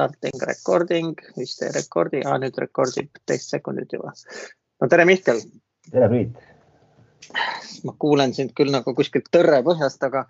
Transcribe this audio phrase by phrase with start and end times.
[0.00, 4.12] starting recording, vist ei rekordi, nüüd rekordib teist sekundit juba.
[4.80, 5.42] no tere, Mihkel.
[5.90, 6.38] tere, Priit.
[7.84, 10.24] ma kuulen sind küll nagu kuskilt tõrre põhjast, aga,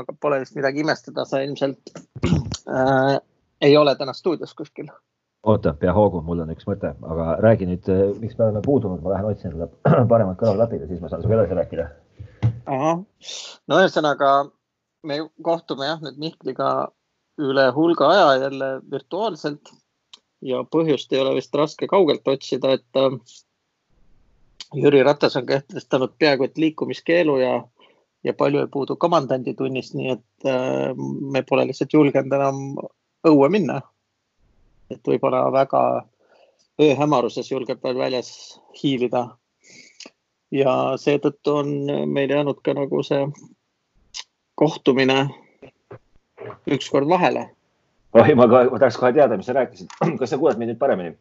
[0.00, 1.92] aga pole vist midagi imestada, sa ilmselt
[2.24, 3.18] äh,
[3.60, 4.88] ei ole täna stuudios kuskil.
[5.44, 7.92] oota, pea hoogu, mul on üks mõte, aga räägi nüüd,
[8.22, 11.42] miks me oleme puudunud, ma lähen otsin endale paremad kõrvaklapid ja siis ma saan sinuga
[11.42, 11.90] edasi rääkida.
[12.64, 13.02] ahah,
[13.68, 14.36] no ühesõnaga
[15.04, 16.70] me kohtume jah nüüd Mihkliga
[17.38, 19.70] üle hulga aja jälle virtuaalselt
[20.42, 23.16] ja põhjust ei ole vist raske kaugelt otsida, et äh,
[24.74, 27.52] Jüri Ratas on kehtestanud peaaegu et liikumiskeelu ja,
[28.24, 30.92] ja palju ei puudu komandandi tunnist, nii et äh,
[31.32, 32.62] me pole lihtsalt julgenud enam
[33.26, 33.80] õue minna.
[34.90, 35.80] et võib-olla väga
[36.80, 38.30] ööhämaruses julgeb veel väljas
[38.82, 39.36] hiilida.
[40.50, 41.68] ja seetõttu on
[42.08, 43.26] meil jäänud ka nagu see
[44.54, 45.18] kohtumine
[46.76, 47.48] ükskord vahele.
[48.12, 49.92] oi, ma ka, ma tahaks kohe teada, mis sa rääkisid.
[50.20, 51.14] kas sa kuuled mind nüüd paremini?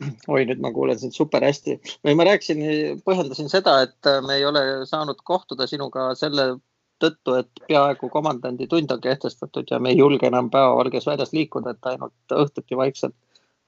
[0.34, 1.78] oi, nüüd ma kuulen sind super hästi.
[2.06, 2.62] või ma rääkisin,
[3.06, 6.54] põhjendasin seda, et me ei ole saanud kohtuda sinuga selle
[7.02, 11.74] tõttu, et peaaegu komandandi tund on kehtestatud ja me ei julge enam päevavalges väljas liikuda,
[11.74, 13.14] et ainult õhtuti vaikselt.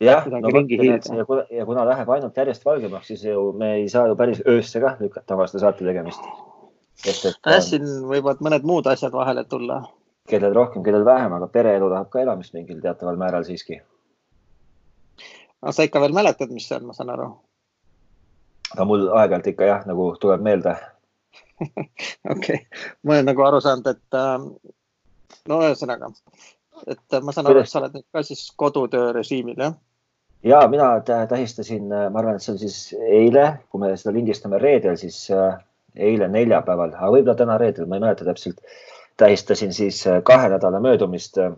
[0.00, 4.06] jah, no ja kuna, ja kuna läheb ainult järjest valgemaks, siis ju me ei saa
[4.06, 6.20] ju päris öösse ka lükata avaste saate tegemist.
[7.06, 9.82] jah, siin võivad mõned muud asjad vahele tulla
[10.30, 13.80] kellel rohkem, kellel vähem, aga pereelu tahab ka elamist mingil teataval määral siiski.
[15.62, 17.30] aga sa ikka veel mäletad, mis see on, ma saan aru?
[18.72, 20.76] aga mul aeg-ajalt ikka jah, nagu tuleb meelde
[21.62, 22.58] okei okay.,
[23.02, 24.36] ma olen nagu aru saanud, et äh,
[25.48, 26.10] no ühesõnaga,
[26.86, 29.78] et ma saan aru, et sa oled nüüd ka siis kodutöö režiimil, jah?
[30.46, 34.98] ja mina tähistasin, ma arvan, et see on siis eile, kui me seda lindistame reedel,
[35.00, 35.56] siis äh,
[35.96, 38.60] eile neljapäeval, aga võib-olla täna reedel, ma ei mäleta täpselt
[39.16, 41.52] tähistasin siis äh, kahe nädala möödumist äh,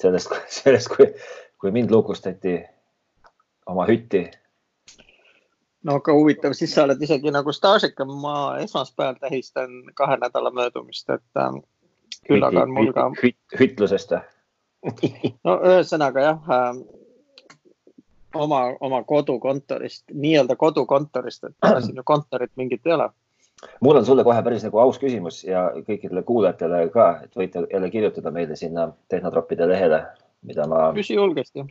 [0.00, 0.30] sellest,
[0.62, 1.14] sellest, kui,
[1.60, 2.64] kui mind lukustati
[3.66, 4.30] oma hütti.
[5.82, 11.10] no aga huvitav, siis sa oled isegi nagu staažikam, ma esmaspäeval tähistan kahe nädala möödumist,
[11.10, 11.52] et äh,
[12.26, 13.38] küll aga on mul ka hüt,.
[13.58, 14.20] hütlusest või?
[15.44, 16.74] no ühesõnaga jah äh,,
[18.34, 23.10] oma, oma kodukontorist, nii-öelda kodukontorist, et siin ju kontorit mingit ei ole
[23.80, 27.90] mul on sulle kohe päris nagu aus küsimus ja kõikidele kuulajatele ka, et võite jälle
[27.90, 30.02] kirjutada meile sinna Tehnotroppide lehele,
[30.46, 30.90] mida ma.
[30.96, 31.64] küsi julgesti.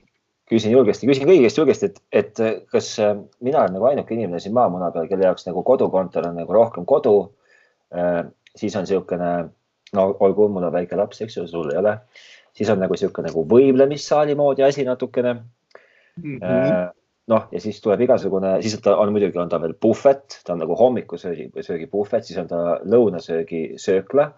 [0.49, 4.41] küsin julgesti, küsin kõigi käest julgesti, et, et kas äh, mina olen nagu ainuke inimene
[4.41, 7.15] siin maamuna peal, kelle jaoks nagu kodukontor on nagu rohkem kodu
[7.93, 8.25] äh,.
[8.55, 9.31] siis on niisugune,
[9.93, 11.97] no olgu, mul on väike laps, eks ju, sul ei ole.
[12.53, 16.37] siis on nagu niisugune nagu võimlemissaali moodi asi natukene mm.
[16.37, 16.43] -hmm.
[16.43, 16.89] Äh,
[17.31, 20.61] noh, ja siis tuleb igasugune, siis ta on muidugi, on ta veel puhvet, ta on
[20.61, 24.29] nagu hommikusöögi, söögi puhvet, siis on ta lõunasöögi söökla,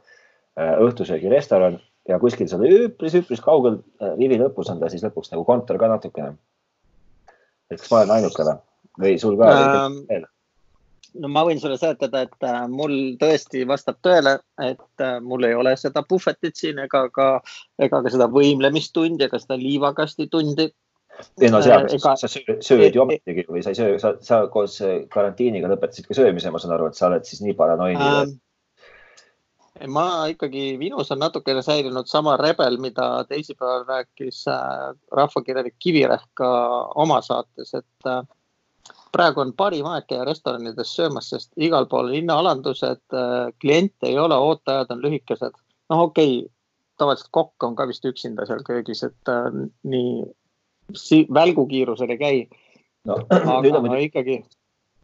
[0.59, 3.81] äh, õhtusöögi restoran ja kuskil seal üpris-üpris kaugel
[4.15, 6.37] rivi äh, lõpus on ta siis lõpuks nagu kontor ka natukene.
[7.71, 8.47] et kas ma olen ainuke
[8.97, 10.25] või, sul ka ähm, veel?
[11.19, 15.75] no ma võin sulle seletada, et äh, mul tõesti vastab tõele, et mul ei ole
[15.75, 17.29] seda puhvetit siin ega ka,
[17.79, 20.71] ega ka seda võimlemistundi ega seda liivakasti tundi
[21.41, 22.15] ei no seal ega...
[22.19, 24.79] sa sööd ju ometigi või sa ei söö, sa, sa koos
[25.13, 28.35] karantiiniga lõpetasid ka söömise, ma saan aru, et sa oled siis nii paranoiline ähm,.
[29.93, 36.49] ma ikkagi, minus on natukene säilinud sama rebel, mida teisipäeval rääkis äh, rahvakirjanik Kivirähk ka
[36.95, 38.23] oma saates, et äh,
[39.13, 44.37] praegu on parim aeg käia restoranides söömas, sest igal pool hinnaalandused äh,, kliente ei ole,
[44.37, 45.57] ooteajad on lühikesed.
[45.89, 46.53] noh, okei okay,,
[46.97, 49.49] tavaliselt kokk on ka vist üksinda seal köögis, et äh,
[49.83, 50.25] nii
[50.95, 52.47] si välgukiirusel ei käi
[53.05, 53.15] no,.
[53.29, 54.37] aga muidugi, ikkagi.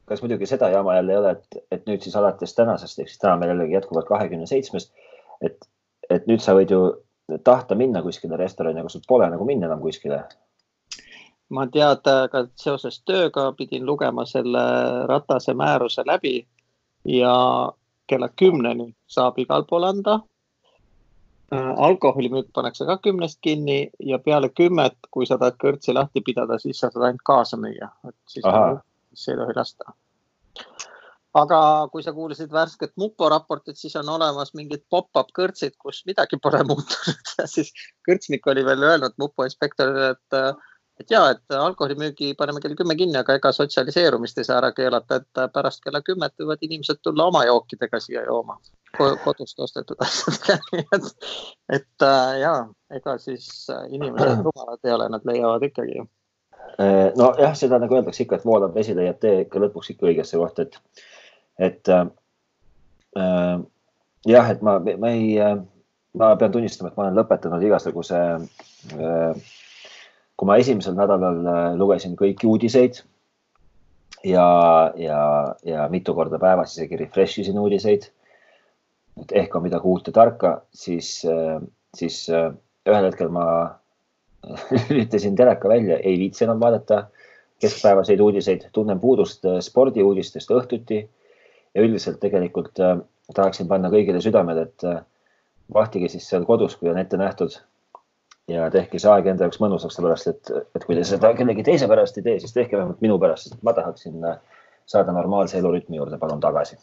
[0.06, 3.22] kas muidugi seda jama jälle ei ole, et, et nüüd siis alates tänasest, ehk siis
[3.22, 4.94] täna meil jällegi jätkuvalt kahekümne seitsmest,
[5.42, 5.68] et,
[6.10, 6.82] et nüüd sa võid ju
[7.44, 10.24] tahta minna kuskile restorani, aga sul pole nagu minna enam kuskile.
[11.54, 14.62] ma teada ka seoses tööga pidin lugema selle
[15.08, 16.48] Ratase määruse läbi
[17.06, 17.34] ja
[18.08, 20.20] kella kümneni saab igal pool anda
[21.78, 26.80] alkoholimüük pannakse ka kümnest kinni ja peale kümmet, kui sa tahad kõrtsi lahti pidada, siis
[26.80, 28.46] sa saad ainult kaasa müüa, et siis
[29.30, 29.94] ei tohi lasta.
[31.34, 31.60] aga
[31.92, 36.62] kui sa kuulasid värsket mupo raportit, siis on olemas mingid pop-up kõrtsid, kus midagi pole
[36.70, 37.34] muutunud.
[37.40, 37.74] Ja siis
[38.10, 40.62] kõrtsnik oli veel öelnud mupo inspektorile, et
[41.02, 45.16] et ja, et alkoholimüügi paneme kell kümme kinni, aga ega sotsialiseerumist ei saa ära keelata,
[45.16, 48.60] et pärast kella kümmet võivad inimesed tulla oma jookidega siia jooma
[48.98, 51.08] kodust ostetud asjadega, nii et,
[51.78, 52.54] et äh, ja
[52.94, 56.04] ega siis äh, inimesed rumalad ei ole, nad leiavad ikkagi.
[56.80, 60.40] Äh, nojah, seda nagu öeldakse ikka, et voolav vesi leiab tee ikka lõpuks ikka õigesse
[60.42, 61.06] kohta, et,
[61.70, 63.56] et äh,
[64.30, 65.58] jah, et ma, ma ei äh,,
[66.18, 68.20] ma pean tunnistama, et ma olen lõpetanud igasuguse.
[70.38, 73.00] kui ma esimesel nädalal lugesin kõiki uudiseid
[74.24, 78.10] ja, ja, ja mitu korda päevas isegi refresh isin uudiseid.
[79.22, 81.20] Et ehk on midagi uut ja tarka, siis,
[81.96, 83.46] siis ühel hetkel ma
[84.90, 87.06] lülitasin teleka välja, ei viitsi enam vaadata
[87.64, 91.04] keskpäevaseid uudiseid, tunnen puudust spordiuudistest õhtuti
[91.74, 92.98] ja üldiselt tegelikult äh,
[93.36, 95.04] tahaksin panna kõigile südamele, et äh,
[95.74, 97.60] vahtige siis seal kodus, kui on ette nähtud.
[98.52, 101.88] ja tehke see aeg enda jaoks mõnusaks, sellepärast et, et kui te seda kellegi teise
[101.88, 104.42] pärast ei tee, siis tehke vähemalt minu pärast, sest ma tahaksin äh,
[104.86, 106.78] saada normaalse elurütmi juurde, palun tagasi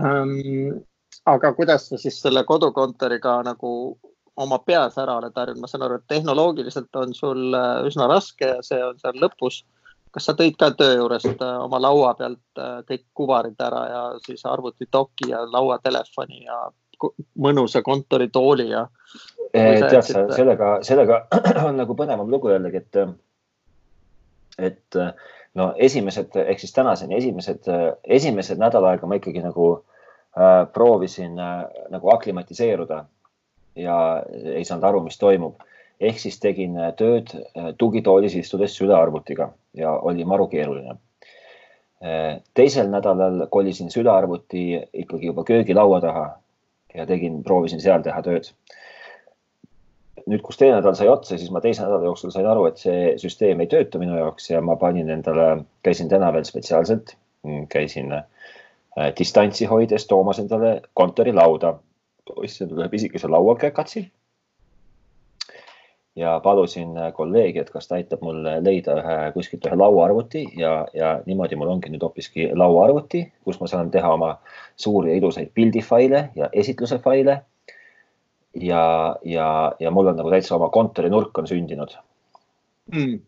[0.00, 0.80] ähm,.
[1.26, 3.98] Aga kuidas sa siis selle kodukontoriga nagu
[4.36, 7.54] oma peas ära oled harjunud, ma saan aru, et tehnoloogiliselt on sul
[7.86, 9.62] üsna raske ja see on seal lõpus
[10.12, 14.02] kas sa tõid ka töö juurest äh, oma laua pealt äh, kõik kuvarid ära ja
[14.26, 16.58] siis arvutidoki ja lauatelefoni ja
[17.42, 18.86] mõnusa kontoritooli ja?
[19.52, 21.24] Tead sa, sellega, sellega
[21.68, 23.00] on nagu põnevam lugu jällegi, et,
[24.70, 25.00] et
[25.58, 27.68] no esimesed ehk siis tänaseni esimesed,
[28.04, 29.91] esimesed nädal aega ma ikkagi nagu äh,
[30.72, 33.04] proovisin äh, nagu aklimatiseeruda
[33.76, 33.96] ja
[34.54, 35.60] ei saanud aru, mis toimub
[36.02, 40.96] ehk siis tegin äh, tööd äh, tugitoolis istudes sülearvutiga ja oli maru keeruline.
[42.02, 44.64] Äh, teisel nädalal kolisin sülearvuti
[45.04, 46.26] ikkagi juba köögilaua taha
[46.94, 48.50] ja tegin, proovisin seal teha tööd.
[50.22, 53.14] nüüd, kus teine nädal sai otsa, siis ma teise nädala jooksul sain aru, et see
[53.18, 57.16] süsteem ei tööta minu jaoks ja ma panin endale, käisin täna veel spetsiaalselt,
[57.72, 58.12] käisin
[59.18, 61.74] distantsi hoides toomas endale kontorilauda.
[62.36, 64.10] ostsin endale pisikese lauakekatsi
[66.16, 70.86] ja palusin äh, kolleegi, et kas ta aitab mul leida ühe kuskilt ühe lauaarvuti ja,
[70.94, 74.34] ja niimoodi mul ongi nüüd hoopiski lauaarvuti, kus ma saan teha oma
[74.76, 77.40] suuri ja ilusaid pildifaile ja esitluse faile.
[78.60, 81.96] ja, ja, ja mul on nagu täitsa oma kontorinurk on sündinud
[82.92, 83.20] mm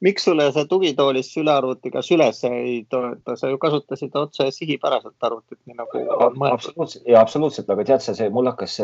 [0.00, 5.78] miks sulle see tugitoolis sülearvutiga süles ei toeta, sa ju kasutasid otse sihipäraselt arvutit, nii
[5.78, 6.52] nagu on mõeldud.
[6.52, 8.76] absoluutselt ja absoluutselt, aga tead sa, see mul hakkas,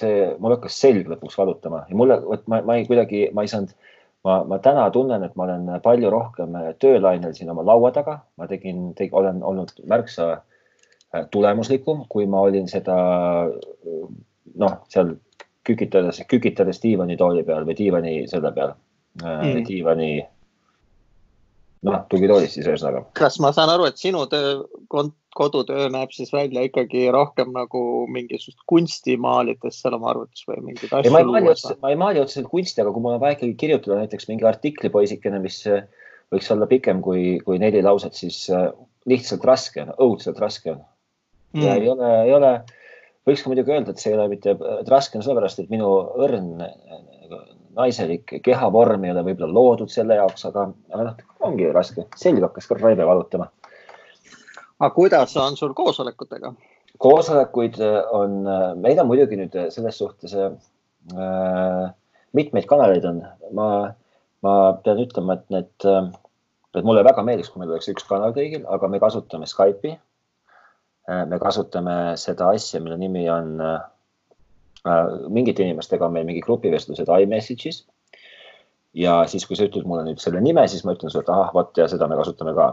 [0.00, 3.52] see mul hakkas selg lõpuks valutama ja mulle, vot ma, ma ei kuidagi, ma ei
[3.52, 3.76] saanud,
[4.26, 8.50] ma, ma täna tunnen, et ma olen palju rohkem töölainel siin oma laua taga, ma
[8.50, 12.98] tegin teg,, olen olnud märksa äh, tulemuslikum, kui ma olin seda
[14.58, 15.16] noh, seal
[15.68, 18.72] kükitades, kükitades diivanitooli peal või diivani selle peal
[19.22, 19.62] mm.
[19.68, 20.10] diivani,
[21.88, 23.06] noh, tugitoolis siis ühesõnaga.
[23.18, 24.60] kas ma saan aru, et sinu töö,
[25.38, 27.80] kodutöö näeb siis välja ikkagi rohkem nagu
[28.10, 31.12] mingisugust kunsti maalides seal oma arvutis või mingeid asju?
[31.14, 33.54] ma ei maali otseselt, ma ei maali otseselt kunsti, aga kui mul on vaja ikkagi
[33.60, 35.84] kirjutada näiteks mingi artikli poisikene, mis äh,
[36.34, 38.70] võiks olla pikem kui, kui neli lauset, siis äh,
[39.08, 40.82] lihtsalt raske on, õudselt raske on
[41.54, 41.62] mm..
[41.62, 42.52] ja ei ole, ei ole,
[43.28, 44.56] võiks ka muidugi öelda, et see ei ole mitte
[44.90, 46.66] raske on sellepärast, et minu õrn
[47.76, 52.68] naiselik kehavorm ei ole võib-olla loodud selle jaoks, aga, aga noh, ongi raske, selg hakkas
[52.70, 53.48] ka raive valutama.
[54.78, 56.52] aga kuidas on sul koosolekutega?
[56.98, 61.90] koosolekuid äh, on, äh, meil on muidugi nüüd äh, selles suhtes äh,
[62.36, 63.22] mitmeid kanaleid on,
[63.54, 63.68] ma,
[64.42, 64.54] ma
[64.84, 65.88] pean ütlema, et need,
[66.76, 69.94] et mulle väga meeldiks, kui meil oleks üks kanal kõigil, aga me kasutame Skype'i.
[71.08, 73.97] me kasutame seda asja, mille nimi on äh, Äh,
[75.28, 77.84] mingite inimestega on meil mingi grupivestlused iMessage'is.
[78.94, 81.52] ja siis, kui sa ütled mulle nüüd selle nime, siis ma ütlen sulle, et ahah,
[81.54, 82.70] vot ja seda me kasutame ka.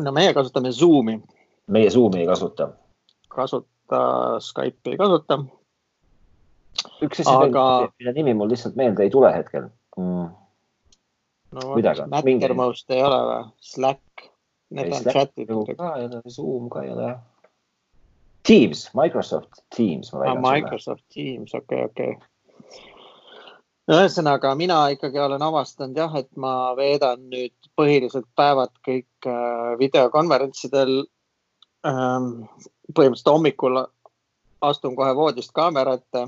[0.00, 1.18] no meie kasutame Zoom'i.
[1.66, 2.70] meie Zoom'i ei kasuta.
[3.28, 4.00] kasuta,
[4.40, 5.40] Skype'i ei kasuta.
[7.02, 7.90] üks asi aga...
[7.98, 10.30] mille nimi mul lihtsalt meelde ei tule hetkel mm..
[11.56, 11.68] no
[12.10, 12.98] Mattermost mingi...
[12.98, 13.44] ei ole või?
[13.60, 14.26] Slack,
[14.70, 15.54] need on chat'id.
[16.28, 17.14] Zoom ka ei ole
[18.44, 20.12] Teams, Microsoft Teams.
[20.14, 22.82] Ah, Microsoft Teams, okei okay,, okei okay.
[23.94, 31.02] ühesõnaga, mina ikkagi olen avastanud jah, et ma veedan nüüd põhiliselt päevad kõik äh, videokonverentsidel
[31.88, 32.46] ähm,.
[32.92, 33.82] põhimõtteliselt hommikul
[34.64, 36.26] astun kohe voodist kaamera ette.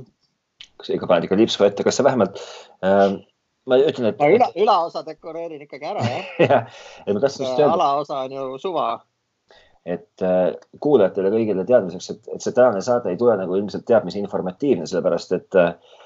[0.77, 2.41] kas ikka paned ikka lipsu ette, kas sa vähemalt
[2.85, 3.21] ähm,
[3.67, 4.25] ma ütlen, et.
[4.39, 6.67] üla, ülaosa dekoreerin ikkagi ära jah
[7.13, 7.73] just öelda.
[7.73, 8.89] alaosa on ju suva
[9.87, 10.49] et äh,
[10.83, 14.87] kuulajatele kõigile teadmiseks, et, et see tänane saade ei tule nagu ilmselt teab mis informatiivne,
[14.91, 16.01] sellepärast et, äh,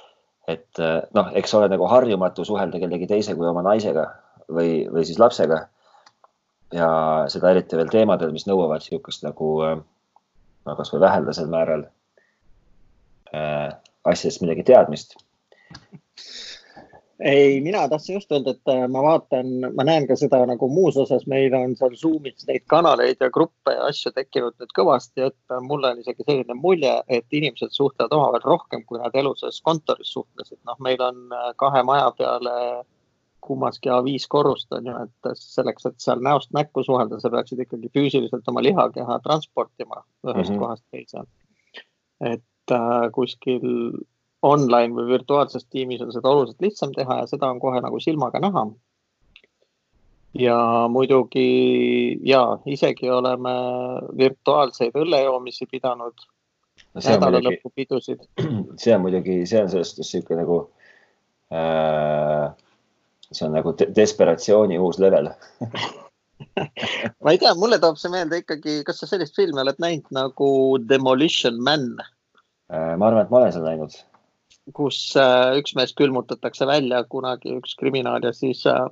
[0.53, 4.05] et äh, noh, eks ole nagu harjumatu suhelda kellegi teise kui oma naisega
[4.53, 5.65] või, või siis lapsega.
[6.77, 6.91] ja
[7.33, 9.49] seda eriti veel teemadel, mis nõuavad niisugust nagu
[10.67, 11.87] no kasvõi väheldasel määral
[13.35, 13.73] äh,
[14.05, 15.17] asjadest midagi teadmist.
[17.21, 20.97] Ei, mina tahtsin just öelda, et äh, ma vaatan, ma näen ka seda nagu muus
[21.01, 25.55] osas, meil on seal Zoom'is neid kanaleid ja gruppe ja asju tekkinud nüüd kõvasti, et
[25.55, 30.13] äh, mul on isegi selline mulje, et inimesed suhtlevad omavahel rohkem, kui nad eluses kontoris
[30.17, 30.59] suhtlesid.
[30.65, 32.55] noh, meil on äh, kahe maja peale
[33.41, 37.89] kummaski A5 korrust on ju, et selleks, et seal näost näkku suhelda, sa peaksid ikkagi
[37.97, 40.59] füüsiliselt oma lihakeha transportima ühest mm -hmm.
[40.59, 41.25] kohast teise.
[42.21, 43.69] et äh, kuskil
[44.43, 48.41] online või virtuaalses tiimis on seda oluliselt lihtsam teha ja seda on kohe nagu silmaga
[48.41, 48.67] näha.
[50.35, 50.57] ja
[50.89, 53.51] muidugi ja isegi oleme
[54.19, 56.15] virtuaalseid õllejoomisi pidanud
[56.95, 57.01] no.
[57.01, 58.23] nädalalõpupidusid.
[58.83, 60.61] see on muidugi, see on selles suhtes sihuke nagu
[61.53, 62.53] äh,,
[63.33, 65.33] see on nagu desperatsiooni uus level
[67.23, 70.53] ma ei tea, mulle toob see meelde ikkagi, kas sa sellist filmi oled näinud nagu
[70.89, 72.95] Demolition Man äh,?
[72.97, 73.99] ma arvan, et ma olen seda näinud
[74.77, 78.87] kus äh, üks mees külmutatakse välja kunagi, üks kriminaal ja siis, äh,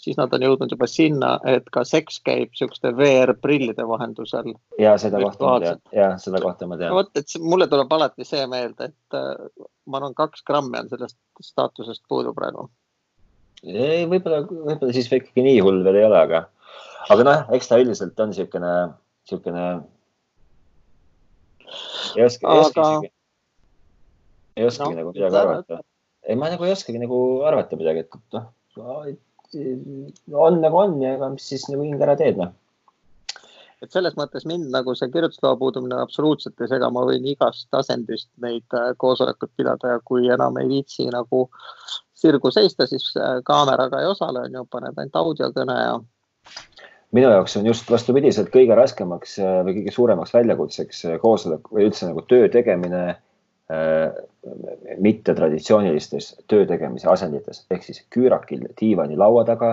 [0.00, 4.52] siis nad on jõudnud juba sinna, et ka seks käib niisuguste VR-prillide vahendusel.
[4.82, 6.94] ja seda kohta ma tean, ja seda kohta ma tean.
[6.96, 11.18] vot, et mulle tuleb alati see meelde, et äh, ma arvan, kaks grammi on sellest
[11.52, 12.68] staatusest puudu praegu.
[13.62, 16.44] ei, võib-olla, võib-olla siis ikkagi nii hull veel ei ole, aga,
[17.14, 18.76] aga noh, eks ta üldiselt on niisugune,
[19.24, 19.66] niisugune.
[22.16, 23.11] ei oska, ei oska isegi
[24.56, 25.82] ei oskagi no, nagu midagi arvata.
[26.26, 28.48] ei, ma nagu ei oskagi nagu arvata midagi, et noh,
[30.46, 32.54] on nagu on ja ega mis siis nagu hing ära teed, noh
[33.82, 38.30] et selles mõttes mind nagu see kirjutusloa puudumine absoluutselt ei sega, ma võin igast asendist
[38.42, 41.48] neid äh, koosolekuid pidada ja kui enam ei viitsi nagu
[42.22, 45.98] sirgu seista, siis äh, kaameraga ei osale, on ju, paned ainult audiokõne ja.
[47.18, 52.10] minu jaoks on just vastupidiselt kõige raskemaks äh, või kõige suuremaks väljakutseks koosolek või üldse
[52.10, 53.04] nagu töö tegemine
[54.98, 57.64] mittetraditsioonilistes töö tegemise asendites.
[57.70, 59.72] Ehk siis küürakil diivani laua taga,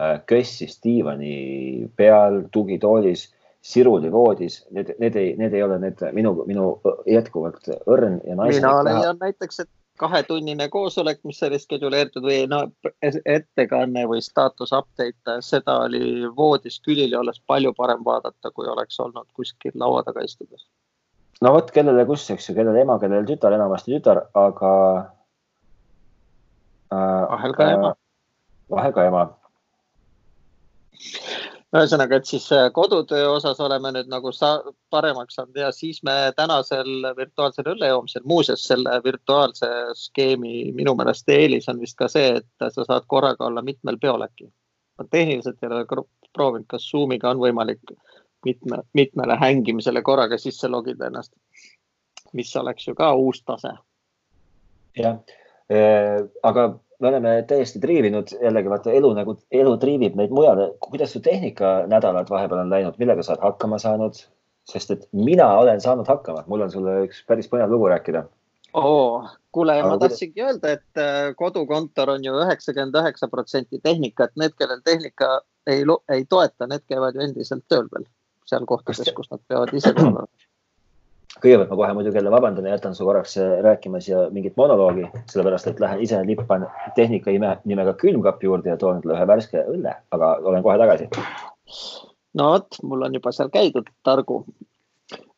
[0.00, 3.28] äh, kössis diivani peal, tugitoolis,
[3.66, 6.68] siruli voodis, need, need ei, need ei ole need minu, minu
[7.10, 8.62] jätkuvalt õrn ja naislik.
[8.62, 12.62] mina leian näiteks, et kahetunnine koosolek, mis oli skeduleeritud või no
[13.02, 19.26] ettekanne või staatus update, seda oli voodis külili olles palju parem vaadata, kui oleks olnud
[19.34, 20.68] kuskil laua taga istudes
[21.44, 24.72] no vot, kellele kus, eks ju, kellele ema, kellele tütar, enamasti tütar, aga
[26.92, 27.24] äh,.
[27.32, 27.94] vahel ka ema.
[28.72, 29.26] vahel ka ema.
[31.76, 34.54] ühesõnaga, et siis äh, kodutöö osas oleme nüüd nagu sa
[34.90, 39.68] paremaks saanud ja siis me tänasel virtuaalsel õllejoomisel, muuseas selle virtuaalse
[40.06, 44.24] skeemi minu meelest eelis on vist ka see, et sa saad korraga olla mitmel peol
[44.24, 44.48] äkki.
[44.96, 45.84] ma tehniliselt ei ole
[46.32, 47.92] proovinud, kas Zoomiga on võimalik
[48.44, 51.32] mitme, mitmele hängimisele korraga sisse logida ennast.
[52.32, 53.72] mis oleks ju ka uus tase.
[54.98, 55.18] jah,
[56.42, 60.72] aga me oleme täiesti triivinud jällegi vaata elu nagu, elu triivib meid mujale.
[60.80, 64.24] kuidas su tehnikanädalad vahepeal on läinud, millega sa oled hakkama saanud?
[64.66, 68.24] sest et mina olen saanud hakkama, mul on sulle üks päris põnev lugu rääkida
[68.76, 74.42] oo, kuule, ma tahtsingi öelda, et äh, kodukontor on ju üheksakümmend üheksa protsenti tehnika, et
[74.42, 75.40] need, kellel tehnika
[75.70, 78.08] ei, ei toeta, need käivad ju endiselt tööl veel
[78.46, 80.26] seal kohtades, kus nad peavad ise tulema
[81.42, 85.06] kõigepealt ma kohe muidugi jälle vabandan ja jätan su korraks äh, rääkima siia mingit monoloogi,
[85.30, 89.96] sellepärast et lähen ise lippan tehnika ime nimega külmkapi juurde ja toon ühe värske õlle,
[90.16, 91.08] aga olen kohe tagasi.
[92.34, 94.44] no vot, mul on juba seal käidud, targu.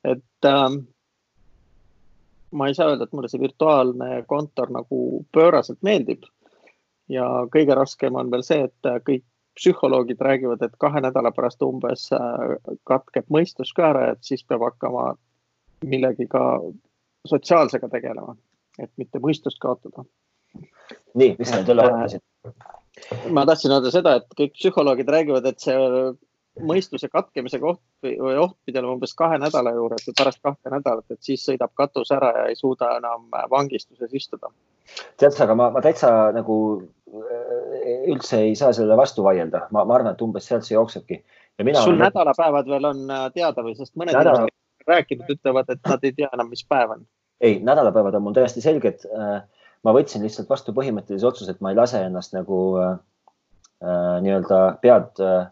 [0.04, 0.82] et ähm,
[2.50, 6.22] ma ei saa öelda, et mulle see virtuaalne kontor nagu pööraselt meeldib.
[7.08, 9.24] ja kõige raskem on veel see, et kõik
[9.58, 12.54] psühholoogid räägivad, et kahe nädala pärast umbes äh,
[12.88, 15.10] katkeb mõistus ka ära, et siis peab hakkama
[15.86, 16.44] millegiga
[17.28, 18.36] sotsiaalsega tegelema,
[18.78, 20.06] et mitte mõistust kaotada.
[21.14, 22.24] nii, mis sa nüüd jälle mõtlesid?
[23.34, 25.76] ma tahtsin öelda seda, et kõik psühholoogid räägivad, et see
[26.66, 31.06] mõistuse katkemise koht või oht pidi olema umbes kahe nädala juures või pärast kahte nädalat,
[31.10, 34.50] et siis sõidab katus ära ja ei suuda enam vangistuses istuda.
[35.16, 36.56] tead sa, aga ma, ma täitsa nagu
[38.12, 41.20] üldse ei saa sellele vastu vaielda, ma, ma arvan, et umbes sealt see jooksebki.
[41.58, 41.98] sul olen...
[42.04, 44.46] nädalapäevad veel on äh, teada või, sest mõned Nädala...
[44.46, 47.06] inimesed rääkinud ütlevad, et nad ei tea enam, mis päev on.
[47.40, 49.04] ei, nädalapäevad on mul täiesti selged.
[49.12, 49.42] Äh,
[49.86, 52.98] ma võtsin lihtsalt vastu põhimõttelise otsuse, et ma ei lase ennast nagu äh,
[53.84, 55.46] äh nii-öelda pead äh,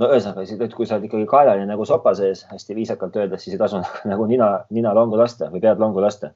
[0.00, 3.62] no ühesõnaga, kui sa oled ikkagi kaelani nagu sopa sees, hästi viisakalt öeldes, siis ei
[3.62, 3.82] tasu
[4.12, 6.32] nagu nina, nina longu lasta või pead longu lasta.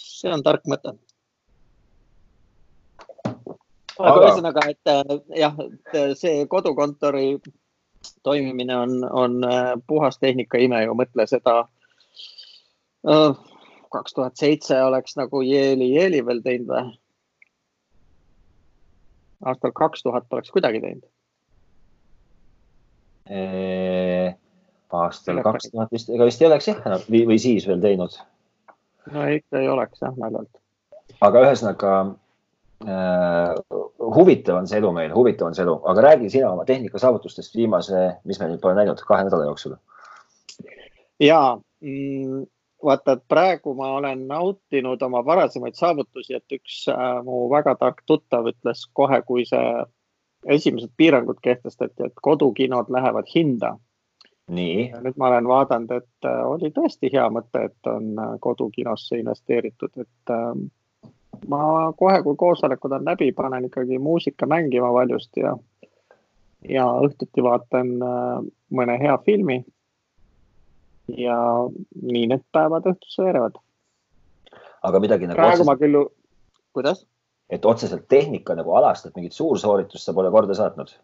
[0.00, 0.96] see on tark mõte
[3.98, 7.38] aga ühesõnaga, et äh, jah, et äh, see kodukontori
[8.26, 11.64] toimimine on, on äh, puhas tehnika ime ju, mõtle seda.
[13.92, 16.94] kaks tuhat seitse oleks nagu jeeli-jeeli veel teinud või?
[19.44, 21.04] aastal kaks tuhat poleks kuidagi teinud.
[24.90, 28.16] aastal kaks tuhat vist, ega vist ei oleks jah, või, või siis veel teinud.
[29.12, 30.50] no ikka ei oleks jah, naljalt.
[31.20, 31.94] aga ühesõnaga
[34.16, 38.06] huvitav on see elu meil, huvitav on see elu, aga räägi sina oma tehnikasaavutustest viimase,
[38.24, 39.76] mis me nüüd pole näinud, kahe nädala jooksul.
[41.20, 41.40] ja
[41.80, 42.44] mm,
[42.84, 48.04] vaata, et praegu ma olen nautinud oma varasemaid saavutusi, et üks äh, mu väga tark
[48.06, 49.84] tuttav ütles kohe, kui see
[50.44, 53.76] esimesed piirangud kehtestati, et kodukinod lähevad hinda
[54.48, 54.92] nii.
[55.04, 59.94] nüüd ma olen vaadanud, et äh, oli tõesti hea mõte, et on äh, kodukinosse investeeritud,
[60.00, 60.50] et äh,
[61.48, 65.54] ma kohe, kui koosolekud on läbi, panen ikkagi muusika mängima valjust ja,
[66.68, 67.94] ja õhtuti vaatan
[68.70, 69.64] mõne hea filmi.
[71.16, 71.36] ja
[72.02, 73.58] nii need päevad õhtusse veerevad.
[74.82, 75.36] aga midagi nagu.
[75.36, 75.68] praegu otseselt...
[75.68, 76.06] ma küll,
[76.72, 77.06] kuidas?
[77.50, 80.94] et otseselt tehnika nagu alast, et mingit suursooritust sa pole korda saatnud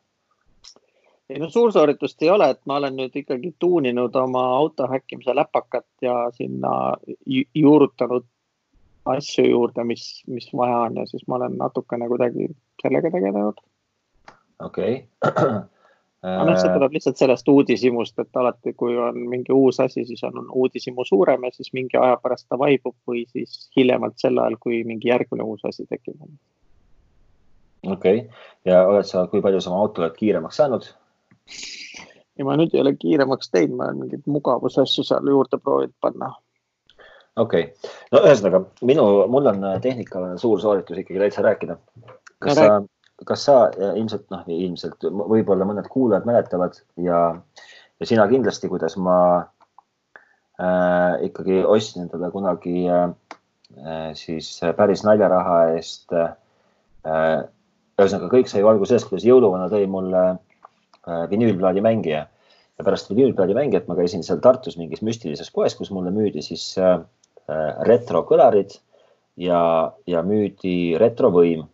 [1.31, 5.87] ei no suursooritust ei ole, et ma olen nüüd ikkagi tuuninud oma auto häkkimise läpakat
[6.03, 6.97] ja sinna
[7.55, 8.27] juurutanud
[9.05, 12.51] asju juurde, mis, mis vaja on ja siis ma olen natukene kuidagi
[12.83, 13.61] sellega tegelenud.
[14.65, 15.61] okei okay.
[16.23, 20.23] aga noh, see tuleb lihtsalt sellest uudishimust, et alati, kui on mingi uus asi, siis
[20.29, 24.59] on uudishimu suurem ja siis mingi aja pärast ta vaibub või siis hiljemalt sel ajal,
[24.61, 26.21] kui mingi järgmine uus asi tekib.
[27.87, 28.27] okei okay.,
[28.69, 30.93] ja oled sa, kui palju sa oma auto oled kiiremaks saanud?
[32.41, 36.35] ja ma nüüd ei ole kiiremaks teinud, ma olen mingeid mugavusasju seal juurde proovinud panna.
[37.41, 41.79] Okei okay., no ühesõnaga minu, mul on tehnika suur sooritus ikkagi täitsa rääkida.
[42.39, 42.81] kas no, sa,
[43.29, 43.57] kas sa
[43.95, 47.23] ilmselt noh, ilmselt võib-olla mõned kuulajad mäletavad ja,
[48.01, 49.17] ja sina kindlasti, kuidas ma
[50.61, 53.09] äh, ikkagi ostsin endale kunagi äh,
[54.19, 56.37] siis päris naljaraha eest äh,.
[58.01, 60.39] ühesõnaga kõik sai alguse sellest, kuidas jõuluvana tõi mulle äh,
[61.09, 62.27] Äh, vinüülplaadi mängija.
[62.79, 66.65] ja pärast vinüülplaadi mängijat ma käisin seal Tartus mingis müstilises poes, kus mulle müüdi siis
[66.79, 67.01] äh, äh,
[67.89, 68.77] retrokõlarid
[69.41, 69.63] ja,
[70.07, 71.65] ja müüdi retrovõim.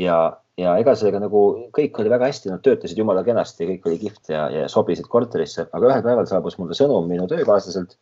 [0.00, 0.16] ja,
[0.58, 1.42] ja ega sellega nagu
[1.76, 5.68] kõik oli väga hästi, nad töötasid jumala kenasti, kõik oli kihvt ja, ja sobisid korterisse,
[5.72, 7.98] aga ühel päeval saabus mulle sõnum minu töökaaslaselt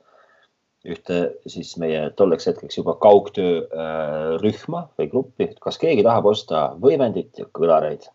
[0.89, 1.17] ühte
[1.51, 8.09] siis meie tolleks hetkeks juba kaugtöörühma või gruppi, kas keegi tahab osta võimendit ja kõlareid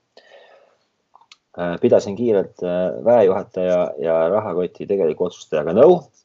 [1.60, 6.02] Äh, pidasin kiirelt äh, väejuhataja ja rahakoti tegeliku otsustajaga nõu.
[6.02, 6.25] kas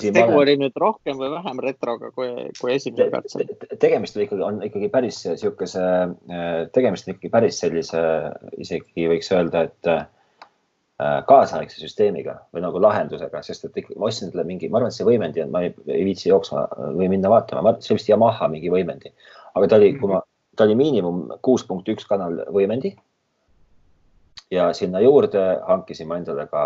[0.00, 3.44] tegu oli nüüd rohkem või vähem retroga kui, kui esimene katse.
[3.48, 3.76] te,?
[3.82, 5.84] tegemist oli ikkagi, on ikkagi päris sihukese,
[6.32, 8.02] äh, tegemist on ikkagi päris sellise,
[8.62, 9.94] isegi võiks öelda, et
[11.26, 14.96] kaasaegse süsteemiga või nagu lahendusega, sest et ikka ma ostsin talle mingi, ma arvan, et
[14.96, 16.66] see võimendi on, ma ei, ei viitsi jooksma
[16.98, 19.12] või minna vaatama, see vist Yamaha mingi võimendi,
[19.56, 20.20] aga ta oli, kui ma,
[20.56, 22.94] ta oli miinimum kuus punkt üks kanal võimendi.
[24.52, 26.64] Ja sinna juurde hankisime endale ka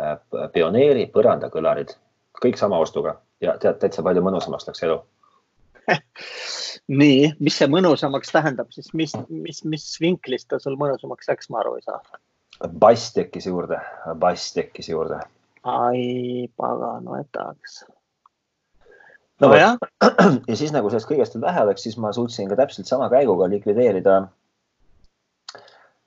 [0.00, 0.14] äh,
[0.54, 1.92] pioneeri põrandakõlarid,
[2.42, 5.00] kõik sama ostuga ja tead, täitsa palju mõnusamaks läks elu
[7.00, 11.60] nii, mis see mõnusamaks tähendab siis, mis, mis, mis vinklist ta sul mõnusamaks läks, ma
[11.62, 12.00] aru ei saa.
[12.80, 13.80] bass tekkis juurde,
[14.20, 15.20] bass tekkis juurde.
[15.64, 17.82] ai, pagan võtaks.
[19.40, 19.76] no, no jah.
[20.50, 23.48] ja siis nagu sellest kõigest veel vähe oleks, siis ma suutsin ka täpselt sama käiguga
[23.52, 24.22] likvideerida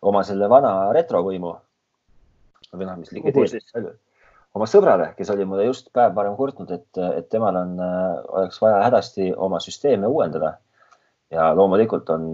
[0.08, 1.56] oma selle vana retrovõimu
[2.78, 3.72] või noh, mis likvideeris
[4.58, 7.78] oma sõbrale, kes oli mulle just päev varem kurtnud, et, et temal on,
[8.42, 10.58] oleks vaja hädasti oma süsteeme uuendada.
[11.32, 12.28] ja loomulikult on,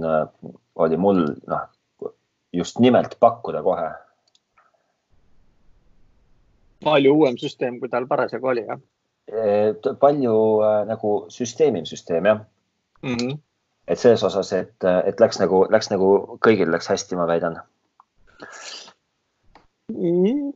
[0.76, 1.64] oli mul noh,
[2.54, 3.92] just nimelt pakkuda kohe.
[6.84, 8.82] palju uuem süsteem, kui tal parasjagu oli, jah?
[10.00, 10.36] palju
[10.86, 12.46] nagu süsteemim süsteem, jah
[13.02, 13.18] mm.
[13.18, 13.42] -hmm
[13.88, 17.60] et selles osas, et, et läks nagu, läks nagu kõigil läks hästi, ma väidan.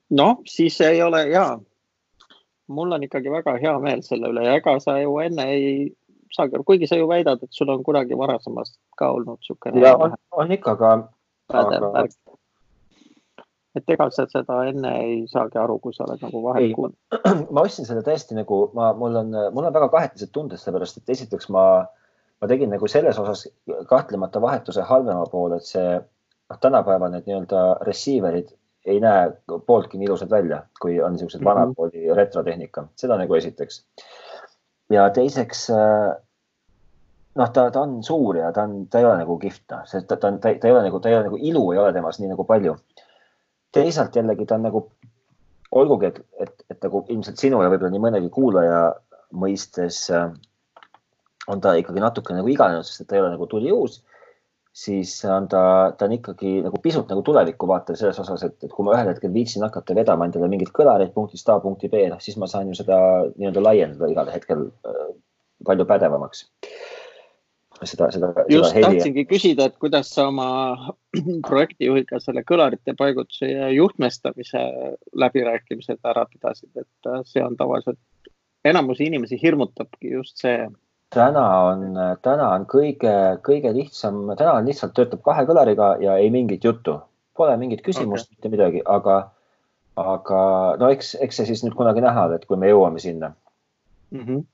[0.10, 1.60] Noh, siis ei ole ja.
[2.68, 5.68] mul on ikkagi väga hea meel selle üle ja ega sa ju enne ei
[6.36, 9.84] saagi, kuigi sa ju väidad, et sul on kunagi varasemast ka olnud niisugune.
[9.84, 10.92] ja on, on ikka, aga,
[11.54, 12.08] aga....
[13.76, 16.98] et ega sa seda enne ei saagi aru, kui sa oled nagu vahel kuulnud.
[17.54, 21.16] ma ostsin selle tõesti nagu ma, mul on, mul on väga kahetised tunded, sellepärast et
[21.18, 21.68] esiteks ma
[22.42, 23.48] ma tegin nagu selles osas
[23.90, 28.52] kahtlemata vahetuse halvema poole, et see noh, tänapäeva need nii-öelda receiver'id
[28.88, 29.32] ei näe
[29.67, 31.56] pooltki nii ilusad välja, kui on niisugused mm -hmm.
[31.56, 33.86] vanakooli retrotehnika, seda nagu esiteks.
[34.89, 35.67] ja teiseks
[37.38, 40.08] noh, ta, ta on suur ja ta on, ta ei ole nagu kihvt, noh, sest
[40.10, 42.19] ta, ta on, ta, ei ole nagu, ta ei ole nagu ilu ei ole temas
[42.19, 42.76] nii nagu palju.
[43.71, 44.84] teisalt jällegi ta on nagu,
[45.71, 48.80] olgugi, et, et, et nagu ilmselt sinu ja võib-olla nii mõnegi kuulaja
[49.36, 50.32] mõistes äh,
[51.52, 54.02] on ta ikkagi natuke nagu iganenud, sest ta ei ole nagu tuliuus,
[54.78, 55.62] siis on ta,
[55.98, 59.10] ta on ikkagi nagu pisut nagu tulevikku vaatav selles osas, et, et kui ma ühel
[59.10, 62.70] hetkel viitsin hakata vedama endale mingeid kõlareid punktist A punkti B, noh siis ma saan
[62.70, 63.00] ju seda
[63.34, 65.04] nii-öelda laiendada igal hetkel äh,
[65.66, 66.46] palju pädevamaks
[67.86, 68.32] seda, seda.
[68.50, 70.50] just seda tahtsingi küsida, et kuidas sa oma
[71.50, 74.63] projektijuhiga selle kõlarite paigutuse ja juhtmestamise
[75.18, 78.00] läbirääkimised ära pidasid, et äh, see on tavaliselt,
[78.66, 80.68] enamusi inimesi hirmutabki just see.
[81.13, 81.86] Täna on,
[82.22, 83.13] täna on kõige,
[83.46, 87.00] kõige lihtsam, täna on lihtsalt töötab kahe kõlariga ja ei mingit juttu,
[87.38, 89.17] pole mingit küsimust okay., mitte midagi, aga,
[89.96, 90.43] aga
[90.80, 93.34] no eks, eks see siis nüüd kunagi näha, et kui me jõuame sinna
[94.12, 94.24] mm.
[94.24, 94.46] -hmm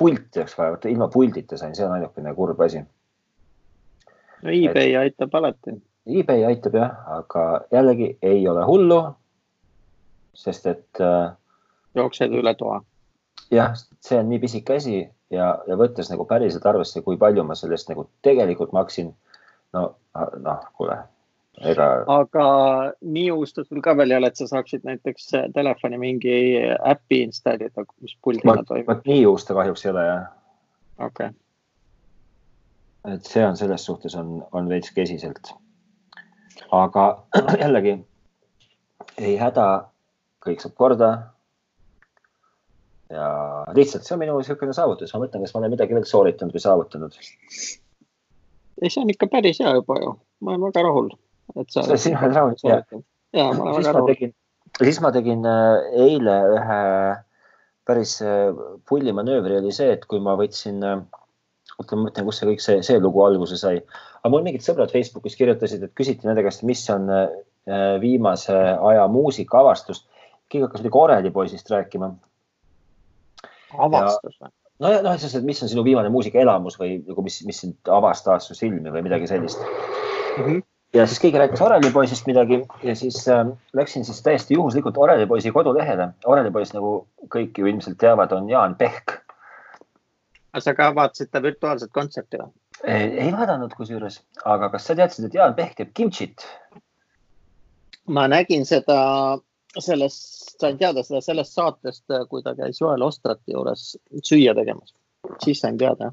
[0.00, 2.80] pulti oleks vaja, ilma puldita sain, see on ainukene kurb asi.
[4.42, 5.76] no eBay et, aitab alati.
[6.20, 9.00] eBay aitab jah, aga jällegi ei ole hullu.
[10.34, 11.32] sest et äh,.
[11.94, 12.80] jooksed üle toa.
[13.50, 17.56] jah, see on nii pisike asi ja, ja võttes nagu päriselt arvesse, kui palju ma
[17.58, 19.14] sellest nagu tegelikult maksin.
[19.72, 19.94] no,
[20.42, 20.98] noh, kuule
[21.60, 21.86] ega.
[22.08, 22.46] aga
[23.00, 26.34] nii uus sul ka veel ei ole, et sa saaksid näiteks telefoni mingi
[26.92, 28.88] äpi installida, mis puldina toimub?
[28.90, 30.28] vot nii uus ta kahjuks ei ole jah.
[30.98, 33.14] okei okay..
[33.14, 35.52] et see on selles suhtes on, on veits kesiselt.
[36.72, 37.10] aga
[37.62, 37.98] jällegi
[39.18, 39.66] ei häda,
[40.44, 41.10] kõik saab korda.
[43.10, 43.30] Ja
[43.74, 46.62] lihtsalt see on minu niisugune saavutus, ma mõtlen, kas ma olen midagi veel sooritanud või
[46.66, 47.16] saavutanud.
[48.80, 51.10] ei, see on ikka päris hea juba ju, ma olen väga rahul
[51.56, 51.84] et sa.
[51.96, 52.84] siis ma olen rahul, jah.
[53.36, 54.32] ja ma olen väga rahul.
[54.82, 56.82] siis ma tegin äh, eile ühe
[57.88, 58.52] päris äh,
[58.88, 61.02] pulli manöövri oli see, et kui ma võtsin, äh,
[61.78, 63.82] oota ma mõtlen, kus see kõik see, see lugu alguse sai.
[64.20, 67.08] aga mul mingid sõbrad Facebookis kirjutasid, et küsiti nende käest, mis on
[68.00, 70.06] viimase aja muusikaavastust.
[70.48, 72.14] keegi hakkas midagi Orelipoisist rääkima.
[73.78, 74.52] Avastus või?
[74.80, 78.48] no ja noh, et mis on sinu viimane muusikaelamus või nagu mis, mis sind avastas
[78.48, 80.44] su silmi või midagi sellist mm.
[80.44, 85.52] -hmm ja siis keegi rääkis Orelipoisist midagi ja siis äh, läksin siis täiesti juhuslikult Orelipoisi
[85.52, 86.08] kodulehele.
[86.26, 89.20] Orelipoiss, nagu kõik ju ilmselt teavad, on Jaan Pehk.
[90.58, 92.50] sa ka vaatasid ta virtuaalset kontserti või?
[92.84, 96.46] ei vaadanud kusjuures, aga kas sa teadsid, et Jaan Pehk teeb kimchit?
[98.06, 99.38] ma nägin seda
[99.78, 104.94] sellest, sain teada seda sellest saatest, kui ta käis Joel Ostrati juures süüa tegemas,
[105.44, 106.12] siis sain teada.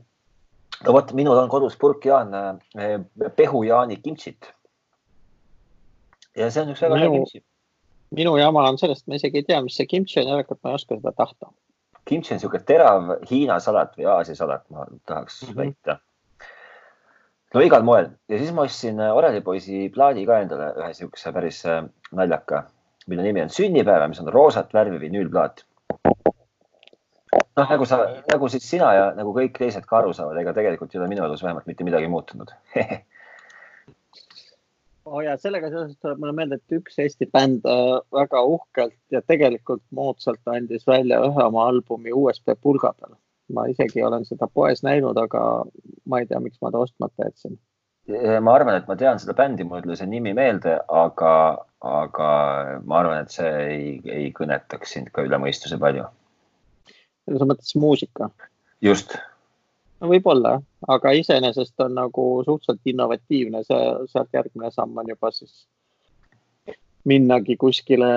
[0.86, 2.34] no vot, minul on kodus purk Jaan,
[2.78, 3.00] eh,
[3.36, 4.52] Pehu Jaani kimchit
[6.38, 7.44] ja see on üks väga hea kimchi.
[8.18, 10.80] minu jama on sellest, ma isegi ei tea, mis see kimchi on, järelikult ma ei
[10.80, 11.52] oska seda tahta.
[12.08, 15.58] kimchi on niisugune terav Hiina salat või Aasia salat, ma tahaks mm -hmm.
[15.62, 16.00] väita.
[17.54, 21.66] no igal moel ja siis ma ostsin äh, Orelipoisi plaadi ka endale ühe niisuguse päris
[21.66, 22.64] äh, naljaka,
[23.08, 25.66] mille nimi on Sünnipäeva, mis on roosat värvi vinüülplaat
[27.58, 28.00] noh, nagu sa,
[28.32, 31.26] nagu siis sina ja nagu kõik teised ka aru saavad, ega tegelikult ei ole minu
[31.26, 32.54] elus vähemalt mitte midagi muutunud
[35.08, 39.22] oh ja sellega seoses tuleb mulle meelde, et üks Eesti bänd äh, väga uhkelt ja
[39.24, 43.16] tegelikult moodsalt andis välja ühe oma albumi USB pulga peal.
[43.54, 45.42] ma isegi olen seda poes näinud, aga
[46.06, 47.56] ma ei tea, miks ma ta ostmata jätsin.
[48.44, 51.32] ma arvan, et ma tean seda bändi, mul ei tule see nimi meelde, aga,
[51.86, 52.30] aga
[52.86, 56.08] ma arvan, et see ei, ei kõnetaks sind ka üle mõistuse palju.
[57.28, 58.30] sa mõtled siis muusika?
[58.82, 59.18] just
[60.02, 65.66] no võib-olla, aga iseenesest on nagu suhteliselt innovatiivne, see sealt järgmine samm on juba siis
[67.08, 68.08] minnagi kuskile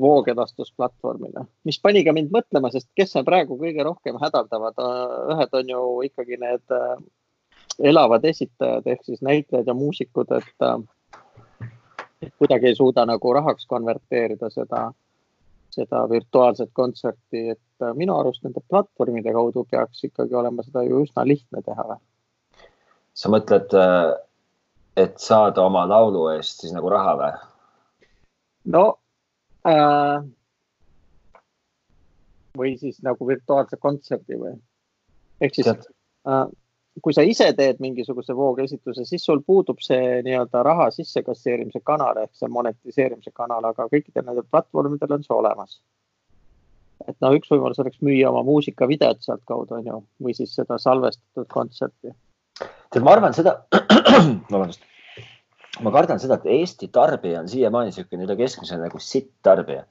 [0.00, 4.78] voogedastusplatvormile, mis pani ka mind mõtlema, sest kes seal praegu kõige rohkem hädaldavad,
[5.34, 6.94] ühed on ju ikkagi need äh,
[7.90, 10.97] elavad esitajad ehk siis näitlejad ja muusikud, et, äh, et
[12.38, 14.88] kuidagi ei suuda nagu rahaks konverteerida seda
[15.70, 21.02] seda virtuaalset kontserti, et äh, minu arust nende platvormide kaudu peaks ikkagi olema seda ju
[21.04, 21.98] üsna lihtne teha
[23.18, 24.14] sa mõtled, äh,
[24.98, 27.32] et saada oma laulu eest siis nagu raha või?
[28.74, 28.84] no
[29.68, 30.18] äh,
[32.58, 34.54] või siis nagu virtuaalse kontserdi või?
[35.44, 36.46] ehk siis äh,
[37.02, 42.34] kui sa ise teed mingisuguse voogesitluse, siis sul puudub see nii-öelda raha sissekasseerimise kanal ehk
[42.38, 45.80] see monetiseerimise kanal, aga kõikidel nendel platvormidel on see olemas.
[47.08, 51.46] et noh, üks võimalus oleks müüa oma muusikavideot sealtkaudu on ju, või siis seda salvestatud
[51.52, 52.12] kontserti.
[52.58, 53.54] tead, ma arvan seda,
[54.52, 54.82] vabandust,
[55.80, 59.86] ma kardan seda, et Eesti tarbija on siiamaani niisugune üle keskmise nagu sitt tarbija.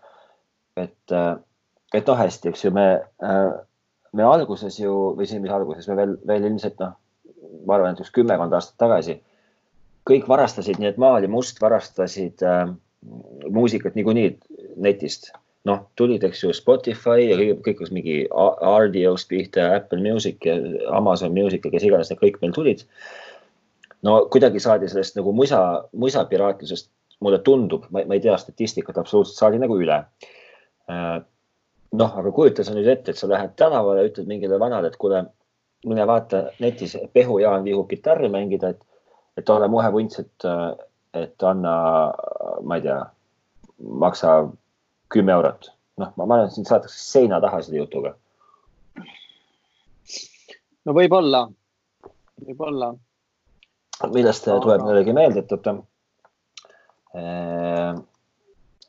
[0.77, 1.15] et,
[1.93, 2.87] et noh, hästi, eks ju, me
[3.23, 3.55] äh,
[4.13, 6.93] me alguses ju või siin, mis alguses me veel, veel ilmselt noh,
[7.65, 9.19] ma arvan, et üks kümmekond aastat tagasi
[10.07, 12.69] kõik varastasid, nii et Maal ja Must varastasid äh,
[13.53, 14.31] muusikat niikuinii
[14.83, 15.33] netist.
[15.67, 20.53] noh, tulid, eks ju, Spotify ja kõik, kõik, kas mingi RDO-st pihta, Apple Music ja
[20.95, 22.85] Amazon Music ja kes iganes need kõik meil tulid.
[24.07, 25.59] no kuidagi saadi sellest nagu musa,
[25.91, 26.87] musa piraatlusest,
[27.19, 29.97] mulle tundub, ma ei tea statistikat absoluutselt, saadi nagu üle.
[30.87, 31.17] Äh,
[31.91, 35.23] noh, aga kujuta sa nüüd ette, et sa lähed tänavale ütled mingile vanale, et kuule,
[35.87, 38.83] mine vaata netis, Pehu Jaan vihub kitarri mängida, et,
[39.37, 40.47] et ole muhe vunts, et,
[41.17, 41.73] et anna,
[42.63, 42.99] ma ei tea,
[44.03, 44.37] maksa
[45.13, 45.71] kümme eurot.
[45.97, 48.13] noh, ma arvan, et sind saadakse seina taha selle jutuga.
[50.85, 51.47] no võib-olla,
[52.43, 52.91] võib-olla.
[54.13, 55.77] millest tuleb muidugi meelde, et oota.
[57.17, 57.95] Äh,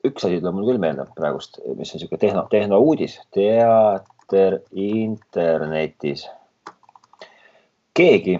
[0.06, 6.28] üks asi tuleb mul küll meelde praegust, mis on niisugune tehno, tehnouudis, teater internetis.
[7.94, 8.38] keegi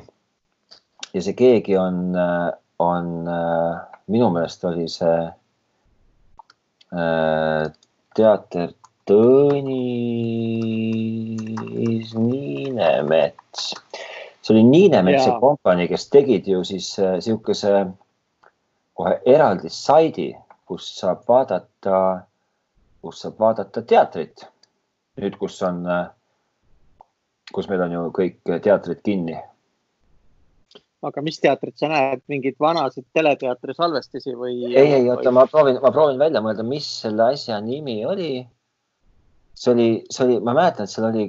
[1.14, 2.14] ja see keegi on,
[2.78, 3.10] on
[4.06, 5.18] minu meelest oli see
[6.88, 7.68] Äh,
[8.16, 8.70] teater
[9.08, 9.68] Tõnis
[12.16, 13.74] Niinemets.
[14.40, 17.92] see oli Niinemetsa kompanii, kes tegid ju siis niisuguse äh,
[18.96, 20.32] kohe eraldi saidi,
[20.68, 21.98] kus saab vaadata,
[23.02, 24.46] kus saab vaadata teatrit.
[25.18, 25.83] nüüd, kus on,
[27.52, 29.38] kus meil on ju kõik teatrid kinni
[31.07, 34.54] aga mis teatrit sa näed, mingeid vanasid teleteatri salvestisi või?
[34.72, 38.33] ei, ei oota, ma proovin, ma proovin välja mõelda, mis selle asja nimi oli.
[39.59, 41.26] see oli, see oli, ma mäletan, et seal oli,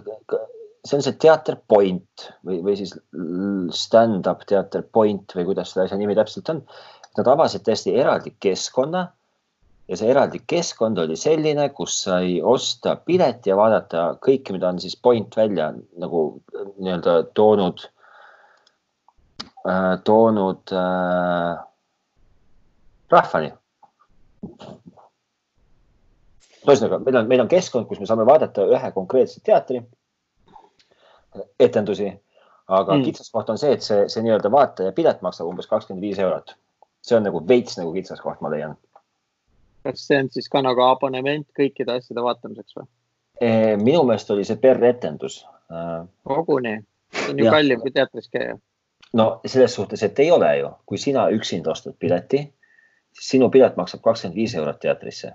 [0.85, 2.95] see on see teater Point või, või siis
[3.77, 6.63] stand-up teater Point või kuidas selle asja nimi täpselt on.
[7.17, 9.07] Nad avasid täiesti eraldi keskkonna
[9.89, 14.79] ja see eraldi keskkond oli selline, kus sai osta pileti ja vaadata kõike, mida on
[14.79, 16.25] siis Point välja nagu
[16.77, 17.87] nii-öelda toonud
[19.67, 21.57] Äh, toonud äh,
[23.11, 23.51] rahvani.
[26.63, 29.81] ühesõnaga, meil on, meil on keskkond, kus me saame vaadata ühe konkreetse teatri
[31.59, 32.07] etendusi,
[32.67, 33.03] aga mm.
[33.09, 36.55] kitsaskoht on see, et see, see nii-öelda vaataja pilet maksab umbes kakskümmend viis eurot.
[37.03, 38.77] see on nagu veits nagu kitsaskoht, ma leian.
[39.83, 42.89] Kas see on siis ka nagu abonement kõikide asjade vaatamiseks või?
[43.79, 45.45] minu meelest oli see per etendus.
[46.27, 46.79] koguni,
[47.13, 48.57] see on ju kallim kui teatris käia
[49.13, 52.43] no selles suhtes, et ei ole ju, kui sina üksinda ostad pileti,
[53.15, 55.33] siis sinu pilet maksab kakskümmend viis eurot teatrisse.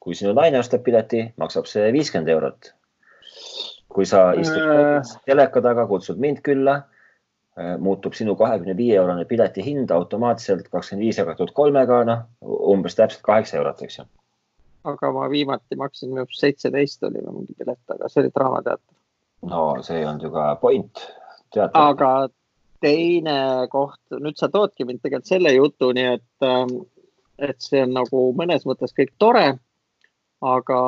[0.00, 2.72] kui sinu naine ostab pileti, maksab see viiskümmend eurot.
[3.88, 5.16] kui sa istud äh...
[5.26, 6.82] teleka taga, kutsud mind külla,
[7.80, 12.24] muutub sinu kahekümne viie eurone pileti hind automaatselt kakskümmend viis jagatud kolmega, noh
[12.72, 14.04] umbes täpselt kaheksa eurot, eks ju.
[14.92, 18.96] aga ma viimati maksin minu arust seitseteist oli mingi pilet, aga see oli Draamateater.
[19.52, 21.06] no see ei olnud ju ka point.
[21.72, 22.10] aga
[22.84, 23.38] teine
[23.72, 26.74] koht, nüüd sa toodki mind tegelikult selle jutuni, et, ähm,
[27.38, 29.46] et see on nagu mõnes mõttes kõik tore.
[30.44, 30.78] aga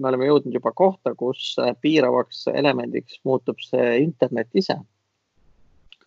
[0.00, 4.76] me oleme jõudnud juba kohta, kus piiravaks elemendiks muutub see internet ise.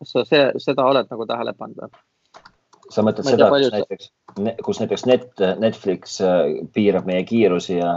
[0.04, 2.02] Kas sa see, seda oled nagu tähele pannud?
[2.92, 4.10] sa mõtled seda, kus näiteks,
[4.66, 5.30] kus näiteks net,
[5.62, 7.94] Netflix äh, piirab meie kiirusi ja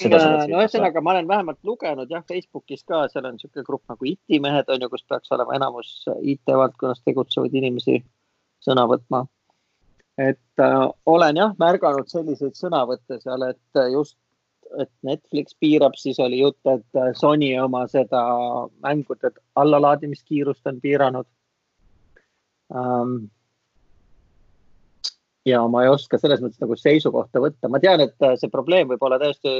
[0.00, 4.70] no ühesõnaga, ma olen vähemalt lugenud jah, Facebookis ka, seal on niisugune grupp nagu IT-mehed
[4.72, 7.98] on ju, kus peaks olema enamus IT-valdkonnas tegutsevaid inimesi
[8.64, 9.26] sõna võtma.
[10.20, 14.16] et äh, olen jah märganud selliseid sõnavõtte seal, et just,
[14.78, 18.22] et Netflix piirab, siis oli jutt, et Sony oma seda
[18.84, 21.26] mängude allalaadimiskiirust on piiranud.
[22.70, 23.16] Ähm,
[25.46, 28.90] ja ma ei oska selles mõttes nagu seisukohta võtta, ma tean, et äh, see probleem
[28.90, 29.54] võib olla täiesti,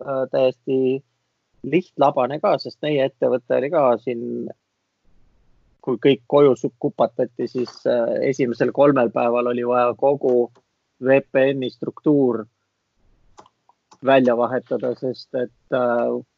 [0.00, 0.78] äh, täiesti
[1.64, 4.24] lihtlabane ka, sest meie ettevõte oli ka siin,
[5.84, 10.50] kui kõik koju kupatati, siis äh, esimesel kolmel päeval oli vaja kogu
[11.04, 12.44] VPN-i struktuur
[14.06, 15.76] välja vahetada, sest et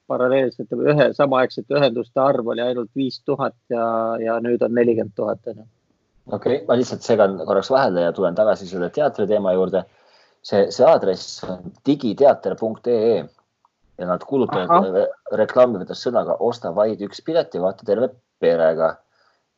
[0.07, 3.87] paralleelselt ühe samaaegsete ühenduste arv oli ainult viis tuhat ja,
[4.22, 5.66] ja nüüd on nelikümmend tuhat onju
[6.33, 9.85] okei okay,, ma lihtsalt segan korraks vahele ja tulen tagasi selle teatri teema juurde.
[10.46, 13.24] see, see aadress on digiteater.ee
[13.98, 15.00] ja nad kuulutavad,
[15.33, 18.96] reklaamivad sõnaga osta vaid üks pilet ja vaata terve perega.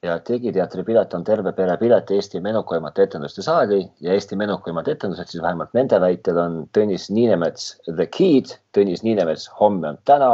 [0.02, 5.26] Ja Digiteatri pilet on terve pere pilet Eesti menukaimate etenduste saali ja Eesti menukaimad etendused
[5.26, 10.30] siis vähemalt nende väitel on Tõnis Niinemets The Kid, Tõnis Niinemets homme on täna.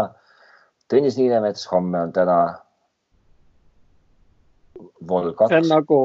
[0.92, 2.38] Tõnis Niinemets homme on täna
[5.48, 5.98] see on nagu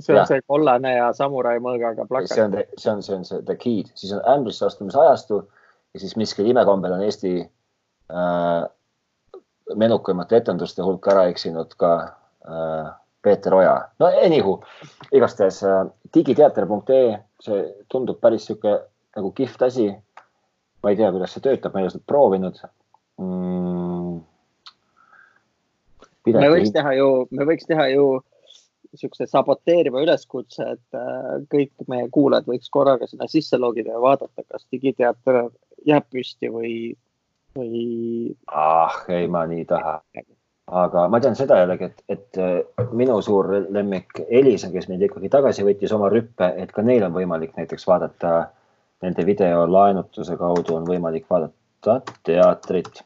[0.00, 0.24] see on ja.
[0.28, 2.32] see kollane ja samurai mõõgaga plakat.
[2.32, 5.42] see on, see on, see on see The Key, siis on ämbrisse astumise ajastu
[5.94, 8.62] ja siis miskil imekombel on Eesti äh,
[9.76, 11.92] menukamate etenduste hulka ära eksinud ka
[13.22, 13.74] Peeter Oja.
[14.00, 14.60] no anywho,
[15.12, 17.60] igastahes äh, digiteater.ee, see
[17.92, 18.78] tundub päris sihuke
[19.16, 19.90] nagu kihvt asi.
[20.82, 22.56] ma ei tea, kuidas see töötab, ma ei ole seda proovinud
[23.20, 24.20] mm..
[26.32, 28.06] me võiks teha ju, me võiks teha ju
[28.90, 34.42] niisuguse saboteeriva üleskutse, et äh, kõik meie kuulajad võiks korraga sinna sisse logida ja vaadata,
[34.48, 35.44] kas digiteater
[35.86, 36.74] jääb püsti või,
[37.54, 37.84] või.
[38.48, 40.00] ah, ei, ma nii ei taha.
[40.70, 45.30] Aga ma tean seda jällegi, et, et äh, minu suur lemmik Elisa, kes meid ikkagi
[45.32, 48.34] tagasi võttis oma rüppe, et ka neil on võimalik näiteks vaadata
[49.02, 53.02] nende videolaenutuse kaudu on võimalik vaadata teatrit.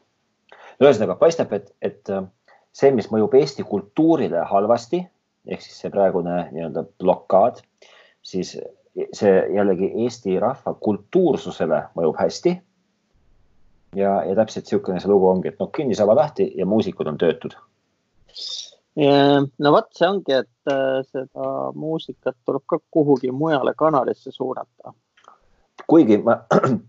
[0.81, 2.23] ühesõnaga paistab, et, et äh,
[2.75, 5.05] see, mis mõjub Eesti kultuurile halvasti
[5.47, 7.61] ehk siis see praegune nii-öelda blokaad,
[8.25, 8.55] siis
[9.13, 12.55] see jällegi Eesti rahva kultuursusele mõjub hästi.
[13.95, 17.55] Ja, ja täpselt niisugune see lugu ongi, et noh, kinnisala lahti ja muusikud on töötud.
[18.95, 24.93] no vot, see ongi, et äh, seda muusikat tuleb ka kuhugi mujale kanalisse suunata.
[25.87, 26.39] kuigi ma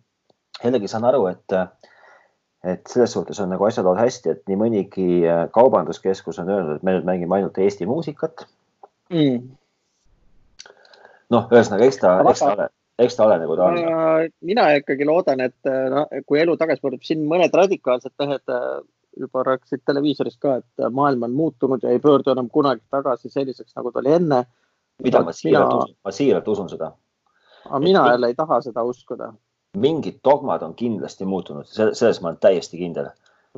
[0.65, 1.59] jällegi saan aru, et
[2.67, 6.77] et selles suhtes on nagu asjad olnud hästi, et nii mõnigi äh, kaubanduskeskus on öelnud,
[6.77, 8.47] et me nüüd mängime ainult Eesti muusikat
[9.13, 9.45] mm..
[11.35, 13.79] noh, ühesõnaga, eks ta, eks ta ole, eks ta ole nagu ta on.
[14.41, 18.69] mina ikkagi loodan, et no, kui elu tagasi pöördub, siin mõned radikaalsed mehed äh,
[19.17, 23.75] juba rääkisid televiisorist ka, et maailm on muutunud ja ei pöördu enam kunagi tagasi selliseks,
[23.77, 24.45] nagu ta oli enne.
[25.03, 25.83] mida ma siiralt mina...
[25.85, 26.93] usun, ma siiralt usun seda.
[27.67, 29.33] aga mina jälle ei taha seda uskuda
[29.77, 33.11] mingid dogmad on kindlasti muutunud, selles ma olen täiesti kindel.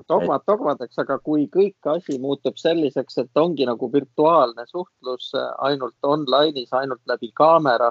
[0.08, 5.32] dogmad dogmadeks, aga kui kõik asi muutub selliseks, et ongi nagu virtuaalne suhtlus
[5.68, 7.90] ainult online'is, ainult läbi kaamera,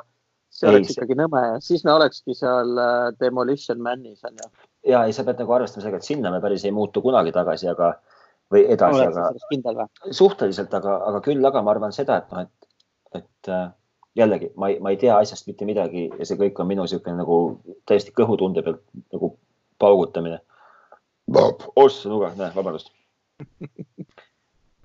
[0.58, 4.52] see oleks ei, ikkagi nõme ja siis me olekski seal äh, Demolition Manis on ju.
[4.94, 7.70] ja ei, sa pead nagu arvestama sellega, et sinna me päris ei muutu kunagi tagasi,
[7.72, 7.94] aga
[8.54, 12.70] või edasi, aga suhteliselt, aga, aga küll, aga ma arvan seda, et noh, et,
[13.22, 13.68] et äh,
[14.18, 17.20] jällegi ma ei, ma ei tea asjast mitte midagi ja see kõik on minu niisugune
[17.20, 17.40] nagu
[17.90, 18.82] täiesti kõhutunde pealt
[19.14, 19.36] nagu
[19.80, 20.40] paugutamine.
[21.76, 22.90] ossa nuga, näe, vabandust.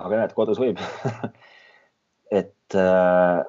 [0.03, 0.81] aga näed, kodus võib
[2.41, 3.45] et, äh,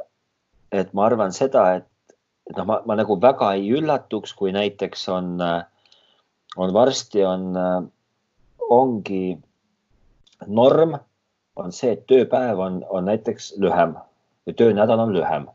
[0.71, 1.87] et ma arvan seda, et,
[2.53, 5.65] et noh, ma, ma nagu väga ei üllatuks, kui näiteks on, äh,
[6.57, 7.81] on varsti on, äh,
[8.69, 9.25] ongi
[10.47, 10.95] norm
[11.57, 13.97] on see, et tööpäev on, on näiteks lühem
[14.45, 15.49] või töönädal on lühem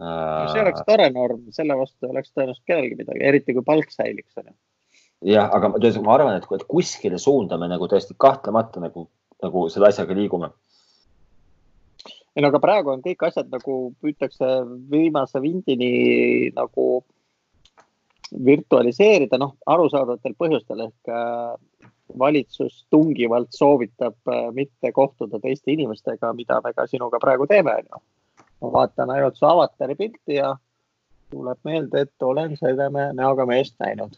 [0.00, 4.34] no see oleks tore norm, selle vastu oleks tõenäoliselt kellelgi midagi, eriti kui palk säiliks,
[5.24, 9.06] jah, aga ma arvan, et, et kuskile suunda me nagu tõesti kahtlemata nagu,
[9.42, 10.52] nagu selle asjaga liigume.
[12.36, 14.48] Ei no aga praegu on kõik asjad nagu püütakse
[14.90, 17.04] viimase vindini nagu
[18.46, 21.54] virtualiseerida, noh, arusaadavatel põhjustel ehk äh,
[22.18, 28.02] valitsus tungivalt soovitab äh, mitte kohtuda teiste inimestega, mida me ka sinuga praegu teeme, onju
[28.60, 30.54] ma vaatan ainult su avatari pilti ja
[31.30, 34.16] tuleb meelde, et olen seda näoga meest näinud.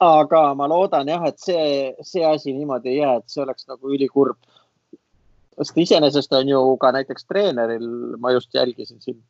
[0.00, 3.90] aga ma loodan jah, et see, see asi niimoodi ei jää, et see oleks nagu
[3.92, 4.38] ülikurb.
[5.60, 7.86] Sest iseenesest on ju ka näiteks treeneril,
[8.18, 9.20] ma just jälgisin siin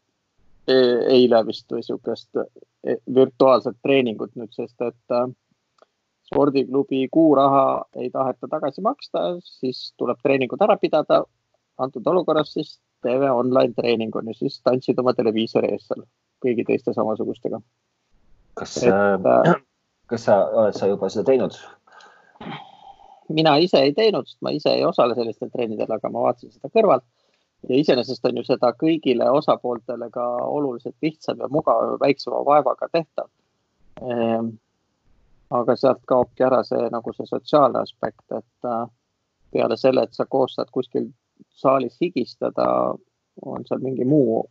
[0.68, 0.76] e
[1.16, 2.38] eile vist või sihukest
[2.86, 5.26] e virtuaalset treeningut nüüd, sest et äh,
[6.30, 7.64] spordiklubi kuuraha
[7.96, 11.24] ei taheta tagasi maksta, siis tuleb treeningud ära pidada.
[11.80, 16.04] antud olukorras siis TV online treening on ju, siis tantsid oma televiisori ees seal
[16.44, 17.60] kõigi teiste samasugustega.
[18.54, 19.54] kas äh,
[20.10, 21.56] kas sa oled sa juba seda teinud?
[23.34, 26.70] Mina ise ei teinud, sest ma ise ei osale sellistel trennidel, aga ma vaatasin seda
[26.74, 27.06] kõrvalt
[27.68, 33.28] ja iseenesest on ju seda kõigile osapooltele ka oluliselt lihtsam ja mugav, väiksema vaevaga tehtav
[34.00, 34.54] ehm,.
[35.50, 38.84] aga sealt kaobki ära see nagu see sotsiaalne aspekt, et äh,
[39.52, 41.10] peale selle, et sa koostad kuskil
[41.50, 42.94] saalis higistada,
[43.42, 44.44] on seal mingi muu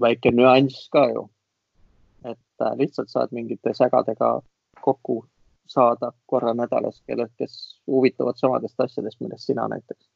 [0.00, 1.28] väike nüanss ka ju.
[2.24, 4.40] et äh, lihtsalt saad mingite sägadega
[4.80, 5.24] kokku
[5.66, 10.08] saada korra nädalas, kellel, kes huvituvad samadest asjadest, millest sina näiteks.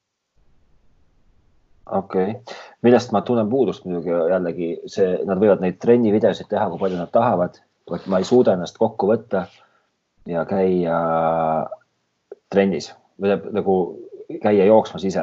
[1.91, 6.83] okei okay., millest ma tunnen puudust muidugi jällegi see, nad võivad neid trennivideosid teha, kui
[6.83, 7.61] palju nad tahavad,
[7.95, 9.47] et ma ei suuda ennast kokku võtta
[10.27, 10.99] ja käia
[12.51, 12.91] trennis
[13.23, 13.77] või nagu
[14.43, 15.23] käia jooksmas ise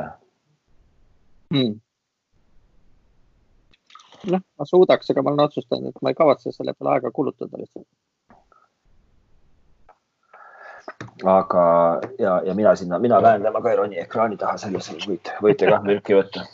[1.53, 1.75] mm..
[4.31, 7.59] noh, ma suudaks, aga ma olen otsustanud, et ma ei kavatse selle peale aega kulutada
[7.59, 7.87] lihtsalt.
[11.23, 11.63] Aga
[12.19, 15.83] ja, ja mina sinna, mina lähen temaga ei roni ekraani taha, selles võite, võite kah
[15.85, 16.45] mürki võtta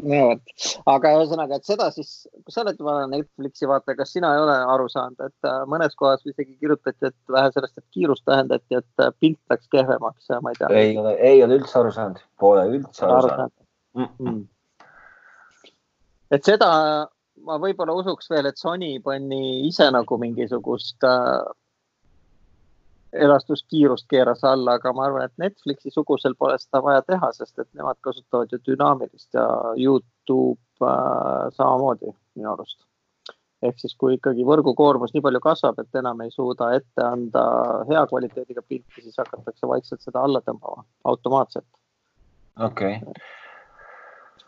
[0.00, 2.12] no vot, aga ühesõnaga, et seda siis,
[2.48, 6.24] sa oled juba Netflixi vaata, kas sina ei ole aru saanud, et äh, mõnes kohas
[6.24, 10.54] isegi kirjutati, et vähe sellest, et kiirust vähendati, et äh, pilt läks kehvemaks ja ma
[10.54, 10.70] ei tea.
[10.80, 13.56] ei ole, ei ole üldse aru saanud, pole üldse aru, aru saanud
[13.98, 14.08] mm.
[14.18, 14.40] -mm.
[16.38, 16.70] et seda
[17.46, 21.42] ma võib-olla usuks veel, et Sony pani ise nagu mingisugust äh,
[23.12, 27.68] elastuskiirust keeras alla, aga ma arvan, et Netflixi sugusel pole seda vaja teha, sest et
[27.76, 29.44] nemad kasutavad ju dünaamilist ja
[29.76, 32.80] Youtube äh, samamoodi minu arust.
[33.62, 37.44] ehk siis, kui ikkagi võrgukoormus nii palju kasvab, et enam ei suuda ette anda
[37.90, 41.68] hea kvaliteediga pilti, siis hakatakse vaikselt seda alla tõmbama automaatselt.
[42.58, 43.22] okei okay.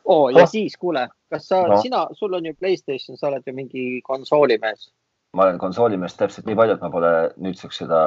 [0.05, 0.51] oo, ja oh.
[0.51, 4.89] siis kuule, kas sa no., sina, sul on ju Playstation, sa oled ju mingi konsoolimees.
[5.37, 8.05] ma olen konsoolimees täpselt nii palju, et ma pole nüüdseks seda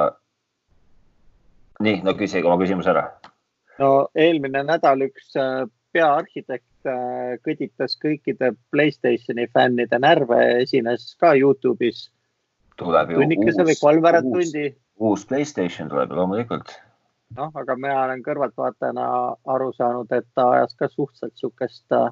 [1.84, 3.04] nii, no küsige oma küsimus ära.
[3.78, 5.64] no eelmine nädal üks äh,
[5.94, 12.08] peaarhitekt äh, kõditas kõikide Playstationi fännide närve, esines ka Youtube'is.
[12.78, 14.68] tuleb ju tunnikese või kolmveerand tundi.
[14.98, 16.74] uus Playstation tuleb loomulikult.
[17.36, 19.10] noh, aga mina olen kõrvaltvaatajana
[19.54, 22.10] aru saanud, et ta ajas ka suhteliselt niisugust äh,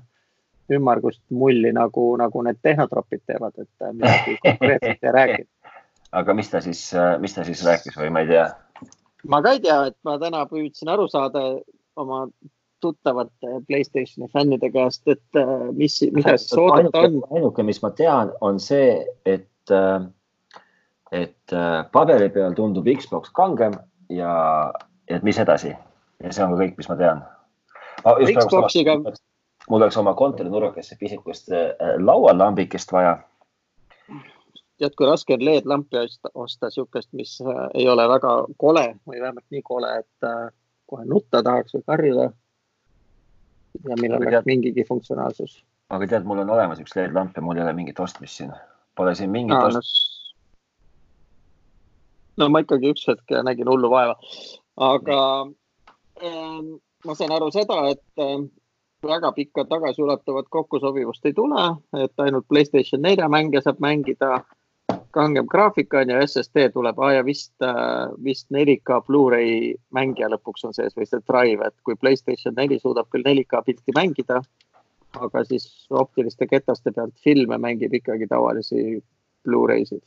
[0.76, 5.50] ümmargust mulli nagu, nagu need tehnotropid teevad, et midagi konkreetset ei rääkinud.
[6.20, 6.80] aga mis ta siis,
[7.20, 8.46] mis ta siis rääkis või ma ei tea
[9.28, 11.42] ma ka ei tea, et ma täna püüdsin aru saada
[11.96, 12.26] oma
[12.80, 17.20] tuttavate Playstationi fännide käest, et äh, mis, siis oodata on.
[17.34, 20.04] ainuke, mis ma tean, on see, et, äh,
[21.12, 23.78] et äh, paberi peal tundub Xbox kangem
[24.12, 24.34] ja
[25.08, 27.24] et mis edasi ja see on ka kõik, mis ma tean.
[28.06, 28.98] Xboxiga.
[29.70, 31.48] mul oleks oma kontorinurgakesse pisikest
[31.98, 33.16] laualambikest vaja
[34.78, 36.00] tead, kui raske on LED-lampi
[36.34, 40.50] osta, niisugust, mis äh, ei ole väga kole või vähemalt nii kole, et äh,
[40.90, 42.26] kohe nutta tahaks või karjuda.
[43.88, 44.48] ja millel oleks tead...
[44.48, 45.58] mingigi funktsionaalsus.
[45.90, 48.52] aga tead, mul on olemas üks LED-lamp ja mul ei ole mingit ostmist siin.
[48.96, 50.34] Pole siin mingit Aa, ostmist.
[52.36, 54.16] no ma ikkagi üks hetk nägin hullu vaeva,
[54.76, 55.18] aga
[56.22, 58.38] ähm, ma sain aru seda, et äh,
[59.06, 61.64] väga pikka tagasiulatuvat kokkusobivust ei tule,
[62.02, 64.44] et ainult Playstation nelja mänge saab mängida
[65.16, 70.66] kangem graafika on ju, SSD tuleb ah, ja vist, äh, vist 4K Blu-ray mängija lõpuks
[70.68, 74.42] on sees või see drive, et kui Playstation neli suudab küll 4K pilti mängida,
[75.16, 79.00] aga siis optiliste ketaste pealt filme mängib ikkagi tavalisi
[79.46, 80.04] Blu-raysid.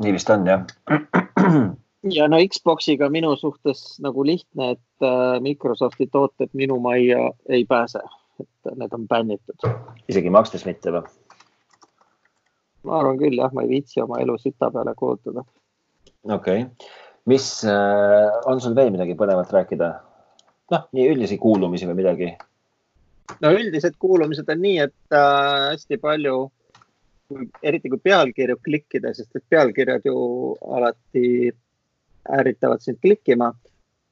[0.00, 0.64] nii vist on jah.
[2.18, 8.00] ja no Xbox'iga minu suhtes nagu lihtne, et äh, Microsofti tooted minu majja ei pääse,
[8.40, 9.68] et need on bännitud.
[10.08, 11.04] isegi makstes mitte või?
[12.86, 15.44] Ma arvan küll jah, ma ei viitsi oma elu sita peale kulutada.
[16.24, 16.68] okei okay.,
[17.30, 19.90] mis äh, on sul veel midagi põnevat rääkida?
[20.70, 22.30] noh, nii üldisi kuulumisi või midagi?
[23.40, 26.36] no üldised kuulumised on nii, et äh, hästi palju,
[27.62, 30.16] eriti kui pealkirju klikkida, sest et pealkirjad ju
[30.76, 31.50] alati
[32.38, 33.52] ärritavad sind klikkima.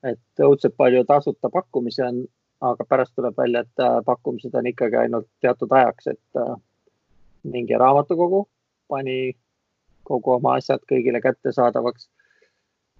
[0.06, 2.20] et õudselt palju tasuta pakkumisi on,
[2.62, 6.54] aga pärast tuleb välja, et äh, pakkumised on ikkagi ainult teatud ajaks, et äh,
[7.42, 8.44] mingi raamatukogu
[8.88, 9.32] pani
[10.04, 12.08] kogu oma asjad kõigile kättesaadavaks.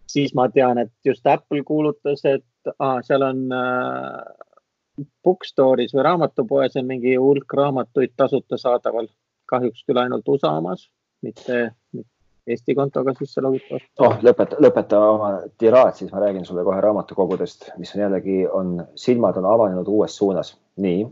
[0.08, 6.76] siis ma tean, et just Apple kuulutas, et ah, seal on äh, bookstore'is või raamatupoes
[6.76, 9.08] on mingi hulk raamatuid tasuta saadaval.
[9.48, 10.90] kahjuks küll ainult USA omas,
[11.24, 12.18] mitte, mitte
[12.48, 13.82] Eesti kontoga sisse logitud.
[14.00, 15.30] oh, lõpeta, lõpeta oma
[15.60, 20.16] tiraad, siis ma räägin sulle kohe raamatukogudest, mis on jällegi on, silmad on avanenud uues
[20.16, 20.56] suunas.
[20.76, 21.02] nii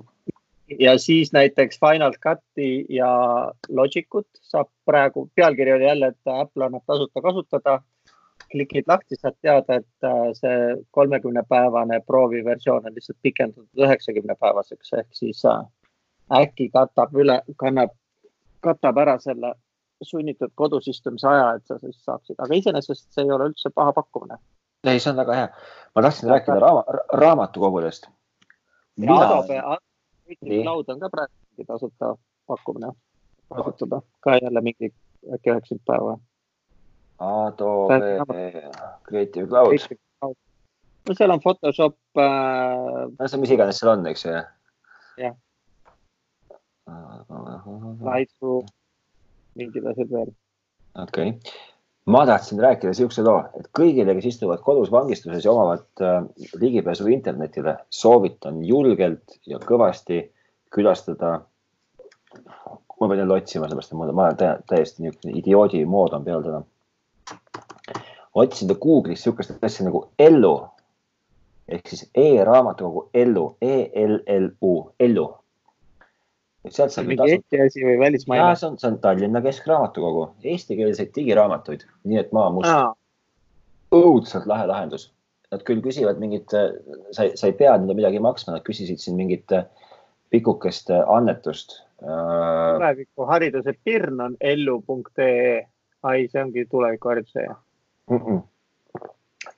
[0.79, 3.09] ja siis näiteks Final Cut'i ja
[3.69, 7.81] Logicut saab praegu, pealkiri oli jälle, et Apple annab tasuta kasutada.
[8.53, 10.59] klikid lahti, saad teada, et äh, see
[10.91, 15.65] kolmekümne päevane prooviversioon on lihtsalt pikendatud üheksakümne päevaseks ehk siis äh,
[16.41, 17.91] äkki katab üle, kannab,
[18.61, 19.55] katab ära selle
[20.03, 23.97] sunnitud kodus istumise aja, et sa siis saaksid, aga iseenesest see ei ole üldse paha
[23.97, 24.39] pakkumine.
[24.85, 25.49] ei, see on väga hea.
[25.97, 26.85] ma tahtsin rääkida raama,
[27.25, 28.07] raamatukogudest.
[29.09, 29.96] Adobe, Kõik
[30.65, 32.15] laud on ka praegu tasuta
[32.47, 32.93] pakkumine
[33.55, 34.93] kasutada, ka jälle mingi
[35.35, 36.19] äkki üheksakümmend päeva.
[37.19, 38.71] Adobe
[39.09, 40.37] Creative Cloud.
[41.09, 43.07] no seal on Photoshop äh....
[43.19, 44.35] no see, mis iganes seal on, eks ju.
[45.23, 45.37] jah.
[48.11, 48.67] Lightroom,
[49.55, 50.35] mingid asjad veel.
[50.95, 51.57] okei okay.,
[52.07, 56.21] ma tahtsin rääkida siukse loo, et kõigile, kes istuvad kodus vangistuses ja omavad äh,
[56.61, 60.23] ligipääsu internetile, soovitan julgelt ja kõvasti
[60.75, 61.41] külastada.
[63.01, 66.63] ma pean jälle otsima, sellepärast et ma olen täiesti niisugune idioodi mood on peal täna.
[68.35, 70.55] otsisin Google'is sihukest asja nagu Ellu
[71.69, 75.27] ehk siis e-raamatukogu Ellu, E-L-L-U, Ellu
[76.73, 77.09] sealt saab.
[77.11, 78.55] mingi Eesti asi või välismaine?
[78.59, 82.97] see on, see on Tallinna Keskraamatukogu, eestikeelseid digiraamatuid, nii et maa must.
[83.95, 85.11] õudselt lahe lahendus.
[85.55, 86.51] Nad küll küsivad mingit,
[87.15, 89.53] sa, sa ei pea nende midagi maksma, nad küsisid siin mingit
[90.35, 91.83] pikukest annetust.
[92.03, 95.63] tulevikuhariduse pirn on ellu.ee.
[96.03, 97.47] ai, see ongi tulevikuhariduse
[98.11, 98.43] mm -mm.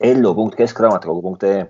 [0.00, 1.66] ellu.keskraamatukogu.ee.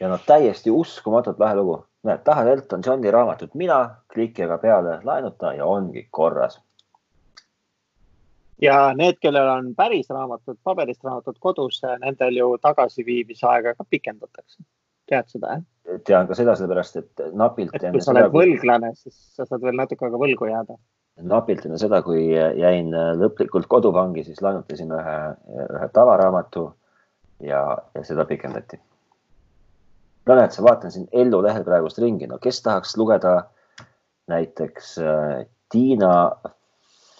[0.00, 1.84] ja no täiesti uskumatult lahe lugu.
[2.02, 3.80] Näed, tahad Elton Johni raamatut Mina,
[4.12, 6.60] kliki aga peale, laenuta ja ongi korras
[8.62, 14.62] ja need, kellel on päris raamatud, paberist raamatud kodus, nendel ju tagasiviimise aega ka pikendatakse.
[15.10, 16.00] tead seda, jah?
[16.06, 17.74] tean ka seda, sellepärast et napilt.
[17.74, 20.78] et kui sa oled võlglane, siis sa saad veel natuke aega võlgu jääda.
[21.32, 22.94] napilt enne seda, kui jäin
[23.24, 25.18] lõplikult koduvangi, siis laenutasin ühe,
[25.66, 26.68] ühe tavaraamatu
[27.42, 28.80] ja, ja seda pikendati.
[30.26, 33.36] No näed, sa vaatan siin Ellu lehel praegust ringi, no kes tahaks lugeda
[34.30, 36.30] näiteks äh, Tiina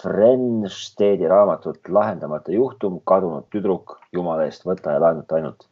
[0.03, 5.69] Frenstedi raamatut Lahendamata juhtum, kadunud tüdruk, jumala eest võta ja laenuta ainult.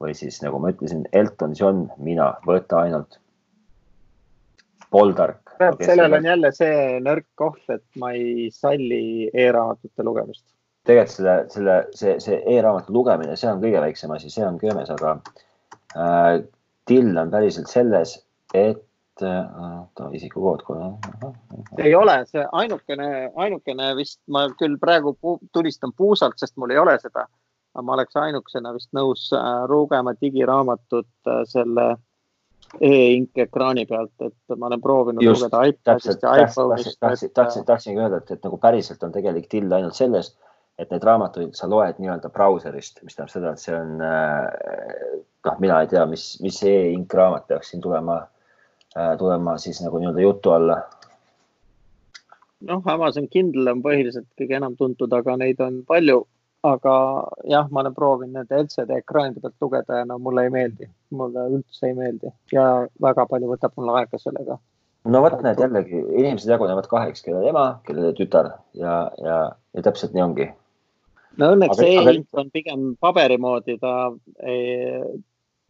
[0.00, 3.18] või siis nagu ma ütlesin, Elton John, mina, võta ainult.
[4.90, 5.50] Poldark.
[5.84, 10.46] sellel on jälle see nõrk koht, et ma ei salli e-raamatute lugemist.
[10.86, 14.90] tegelikult selle, selle, see, see e-raamatu lugemine, see on kõige väiksem asi, see on köömes,
[14.94, 15.18] aga
[16.86, 18.12] till on päriselt selles,
[18.54, 18.84] et
[19.22, 20.92] oota, äh, isikukood kohe.
[21.78, 25.14] ei ole, see ainukene, ainukene vist ma küll praegu
[25.52, 27.26] tulistan puusalt, sest mul ei ole seda.
[27.74, 31.84] aga ma oleks ainukesena vist nõus äh, lugema digiraamatut äh, selle
[32.80, 36.98] e-ink ekraani pealt, et ma olen proovinud Just, lugeda iPadist ja iPhone'ist.
[37.00, 40.34] tahtsin, tahtsin, tahtsingi öelda, et, et nagu päriselt on tegelik till ainult selles,
[40.80, 45.80] et neid raamatuid sa loed nii-öelda brauserist, mis tähendab seda, et see on noh, mina
[45.82, 48.22] ei tea, mis, mis e-ink raamat peaks siin tulema
[48.98, 50.82] Äh, tulema siis nagu nii-öelda jutu alla?
[52.60, 56.24] noh, Amazon Kindle on põhiliselt kõige enam tuntud, aga neid on palju.
[56.62, 56.94] aga
[57.48, 61.46] jah, ma olen proovinud nende LCD ekraanide pealt lugeda ja no mulle ei meeldi, mulle
[61.54, 62.64] üldse ei meeldi ja
[63.00, 64.58] väga palju võtab mul aega sellega.
[65.04, 69.38] no vot, näed jällegi inimesed jagunevad kaheks, kellel ema, kellel tütar ja, ja,
[69.72, 70.50] ja täpselt nii ongi
[71.38, 72.42] no õnneks e-ink aga...
[72.42, 74.10] on pigem paberi moodi, ta
[74.42, 75.00] ei,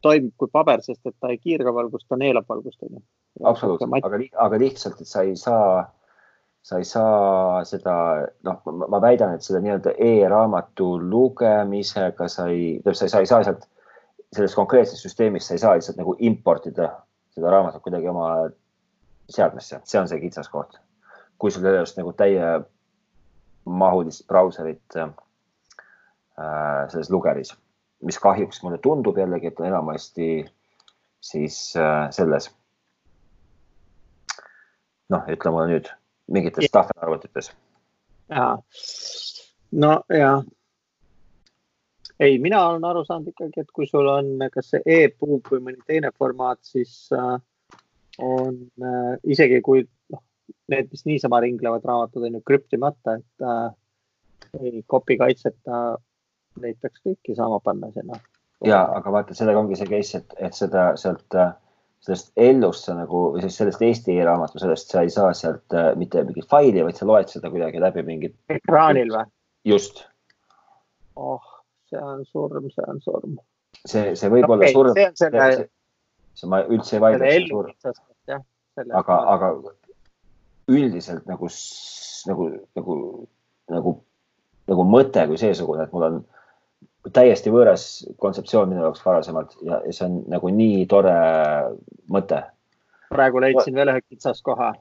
[0.04, 2.82] toimib kui paber, sest et ta ei kiirga valgust, ta neelab valgust.
[3.44, 5.84] absoluutselt, aga, aga lihtsalt, et sa ei saa,
[6.66, 7.94] sa ei saa seda,
[8.46, 8.56] noh,
[8.88, 13.62] ma väidan, et selle nii-öelda e-raamatu lugemisega sa ei, sa ei, sa ei saa sealt
[14.30, 16.86] sellest konkreetsest süsteemist, sa ei saa lihtsalt nagu importida
[17.34, 18.26] seda raamatut kuidagi oma
[19.30, 20.72] seadmesse, see on see kitsaskoht.
[21.40, 25.08] kui sul ei ole just nagu täiemahulist brauserit äh,
[26.90, 27.50] selles lugeris
[28.02, 30.30] mis kahjuks mulle tundub jällegi, et on enamasti
[31.20, 32.50] siis äh, selles.
[35.10, 35.90] noh, ütle mulle nüüd
[36.30, 37.50] mingites tahvelarvutites.
[38.30, 38.46] ja,
[39.72, 40.32] no ja.
[42.20, 45.82] ei, mina olen aru saanud ikkagi, et kui sul on kas see e-puub või mõni
[45.86, 47.36] teine formaat, siis äh,
[48.22, 49.82] on äh, isegi kui
[50.14, 50.22] noh,
[50.72, 53.66] need, mis niisama ringlevad raamatud on ju krüptimata, et äh,
[54.62, 55.98] ei kopi kaitseta
[56.60, 58.18] neid peaks kõiki saama panna sinna.
[58.64, 61.36] ja, aga vaata, sellega ongi see case, et, et seda sealt,
[62.04, 65.92] sellest Ellust sa nagu või siis sellest Eesti e-raamatu, sellest sa ei saa sealt äh,
[66.00, 68.36] mitte mingit faili, vaid sa loed seda kuidagi läbi mingit.
[68.52, 69.26] ekraanil või?
[69.68, 70.04] just.
[71.16, 71.44] oh,
[71.90, 73.36] see on surm, see on surm.
[73.84, 74.96] see, see võib okay, olla surm.
[74.96, 75.68] see on selle.
[76.40, 78.40] see ma üldse ei vaidle.
[79.02, 79.54] aga, aga
[80.70, 81.48] üldiselt nagu,
[82.30, 82.96] nagu, nagu,
[83.74, 83.96] nagu,
[84.70, 86.20] nagu mõte kui seesugune, et mul on
[87.08, 87.84] täiesti võõras
[88.20, 91.14] kontseptsioon minu jaoks varasemalt ja, ja see on nagu nii tore
[92.12, 92.42] mõte.
[93.08, 94.74] praegu leidsin veel ühe kitsaskoha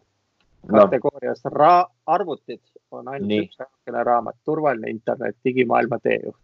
[0.67, 1.85] kategoorias no.
[2.05, 2.61] arvutid
[2.91, 3.45] on ainult nii.
[3.47, 6.43] üks ainukene raamat, turvaline internet, digimaailma teejuht.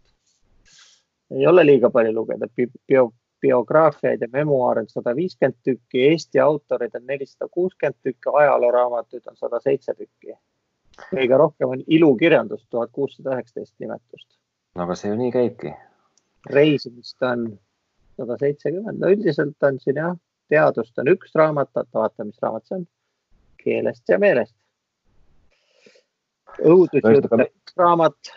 [1.30, 3.10] ei ole liiga palju lugeda bio,
[3.40, 9.36] biograafiaid ja memuaare on sada viiskümmend tükki, Eesti autoreid on nelisada kuuskümmend tükki, ajalooraamatuid on
[9.36, 10.38] sada seitse tükki.
[11.12, 14.38] kõige rohkem on ilukirjandust, tuhat kuussada üheksateist nimetust
[14.82, 15.74] aga see ju nii käibki.
[16.50, 17.46] reisimist on
[18.16, 20.16] sada seitsekümmend, no üldiselt on siin jah,
[20.52, 22.88] teadust on üks raamat, vaata, mis raamat see on.
[23.62, 24.54] keelest ja meelest.
[26.62, 28.34] õudusjutt on üks raamat.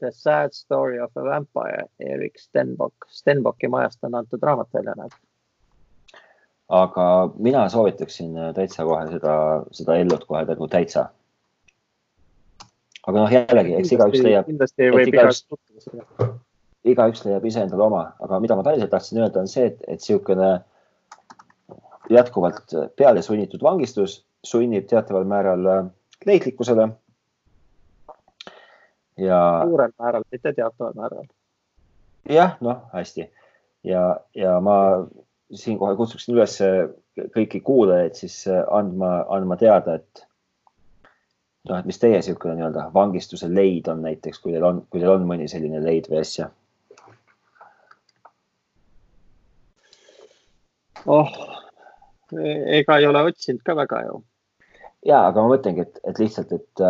[0.00, 5.12] The sad story of a vampire, Erik Stenbock, Stenbocki majast on antud raamat välja, näed
[6.70, 7.04] aga
[7.38, 9.34] mina soovitaksin täitsa kohe seda,
[9.74, 11.08] seda Ellut kohe nagu täitsa
[13.10, 14.48] aga noh, jällegi, eks igaüks leiab.
[14.48, 15.42] kindlasti võib igaüks,
[16.94, 20.00] igaüks leiab ise endale oma, aga mida ma päriselt tahtsin öelda, on see, et, et
[20.00, 20.50] niisugune
[22.10, 25.82] jätkuvalt peale sunnitud vangistus sunnib teataval määral äh,
[26.26, 26.88] leidlikkusele.
[29.20, 29.42] ja.
[29.66, 31.28] suurel määral, mitte teataval määral.
[32.28, 33.28] jah, noh, hästi
[33.84, 34.76] ja, ja ma
[35.50, 36.56] siinkohal kutsuksin üles
[37.34, 40.26] kõiki kuulajaid siis andma, andma teada, et
[41.68, 45.12] noh, et mis teie niisugune nii-öelda vangistuse leid on näiteks, kui teil on, kui teil
[45.12, 46.48] on mõni selline leid või asja?
[51.08, 51.30] oh,
[52.78, 54.18] ega ei ole otsinud ka väga ju.
[55.06, 56.84] ja, aga ma mõtlengi, et, et lihtsalt, et,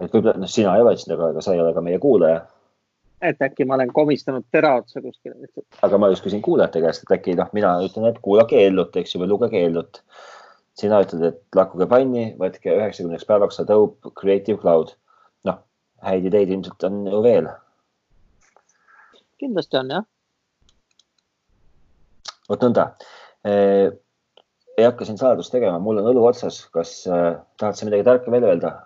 [0.00, 2.44] et võib-olla noh, sina ei ole otsinud, aga, sa ei ole ka meie kuulaja.
[3.24, 5.48] et äkki ma olen komistanud tera otsa kuskile
[5.82, 9.16] aga ma just küsin kuulajate käest, et äkki noh, mina ütlen, et kuulake Ellut, eks
[9.16, 10.02] ju, või lugege Ellut
[10.76, 14.92] sina ütled, et lakkuge panni, võtke üheksakümneks päevaks Adobe Creative Cloud.
[15.48, 15.60] noh,
[16.04, 17.48] häid ideid ilmselt on ju veel.
[19.40, 20.04] kindlasti on jah.
[22.50, 22.90] vot nõnda.
[23.46, 28.30] ei hakka siin saladust tegema, mul on õlu otsas, kas äh, tahad sa midagi tarka
[28.30, 28.76] veel öelda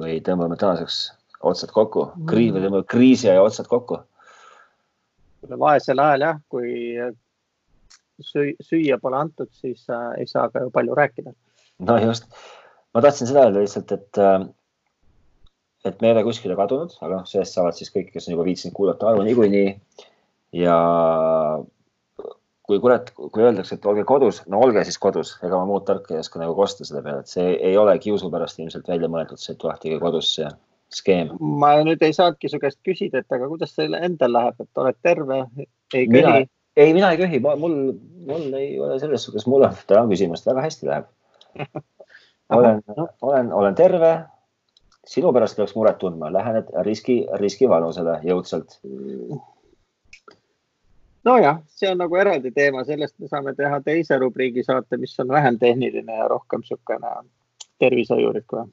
[0.00, 0.98] või tõmbame tänaseks
[1.44, 4.00] otsad kokku mm., kriisi, tõmbame kriisi aja otsad kokku?
[5.48, 6.70] vaesel ajal jah, kui
[8.20, 11.34] süüa pole antud, siis äh, ei saa ka ju palju rääkida.
[11.88, 12.28] no just,
[12.94, 14.46] ma tahtsin seda öelda lihtsalt, et äh,
[15.86, 18.46] et me ei ole kuskile kadunud, aga noh, sellest saavad siis kõik, kes on juba
[18.48, 19.74] viitsinud kuulata, aru niikuinii.
[20.58, 20.76] ja
[22.68, 26.14] kui kurat, kui öeldakse, et olge kodus, no olge siis kodus, ega ma muud tarka
[26.14, 29.40] ei oska nagu kosta selle peale, et see ei ole kiusu pärast ilmselt välja mõeldud,
[29.40, 30.50] see, et lahtige kodus see
[30.92, 31.32] skeem.
[31.40, 35.00] ma nüüd ei saanudki su käest küsida, et aga kuidas teil endal läheb, et oled
[35.04, 35.42] terve,
[35.94, 36.44] ei köhi?
[36.78, 37.76] Ei, mina ei köhi, mul,
[38.26, 41.06] mul ei ole selles suhtes, mul on, tänan küsimast, väga hästi läheb.
[42.58, 42.82] olen,
[43.22, 44.18] olen, olen terve.
[45.08, 48.74] sinu pärast peaks muret tundma, lähened riski, riskivanusele jõudsalt.
[51.24, 55.32] nojah, see on nagu eraldi teema, sellest me saame teha teise rubriigi saate, mis on
[55.32, 57.14] vähem tehniline ja rohkem niisugune
[57.80, 58.68] tervishoiulik või.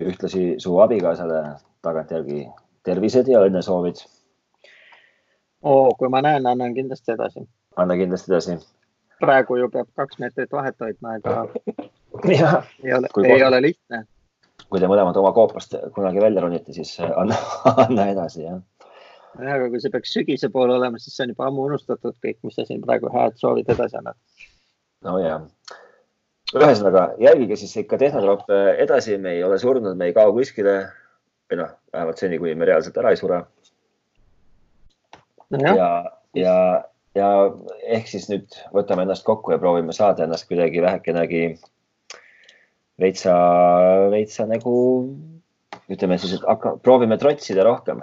[0.00, 1.42] ühtlasi su abikaasale
[1.82, 2.46] tagantjärgi
[2.86, 4.06] tervised ja õnnesoovid
[5.62, 7.44] oo, kui ma näen, annan kindlasti edasi.
[7.76, 8.56] anna kindlasti edasi.
[9.20, 11.36] praegu ju peab kaks meetrit vahet hoidma, ega
[12.84, 14.04] ei ole, ei ole lihtne.
[14.68, 17.36] kui te mõlemad oma koopast kunagi välja ronite, siis anna,
[17.86, 18.60] anna edasi, jah.
[19.38, 22.40] jah, aga kui see peaks sügise poole olema, siis see on juba ammu unustatud kõik,
[22.42, 24.18] mis sa siin praegu head soovid edasi annad.
[25.06, 25.38] no ja.
[26.56, 30.80] ühesõnaga jälgige siis ikka Tehnotroppe edasi, me ei ole surnud, me ei kao kuskile.
[31.50, 33.42] või noh, vähemalt seni, kuni me reaalselt ära ei sure
[35.60, 35.90] ja, ja,
[36.34, 36.56] ja,
[37.14, 37.28] ja
[37.82, 41.44] ehk siis nüüd võtame ennast kokku ja proovime saada ennast kuidagi vähekenegi
[43.00, 43.36] veitsa,
[44.12, 44.74] veitsa nagu
[45.92, 48.02] ütleme siis, et hakka, proovime trotsida rohkem.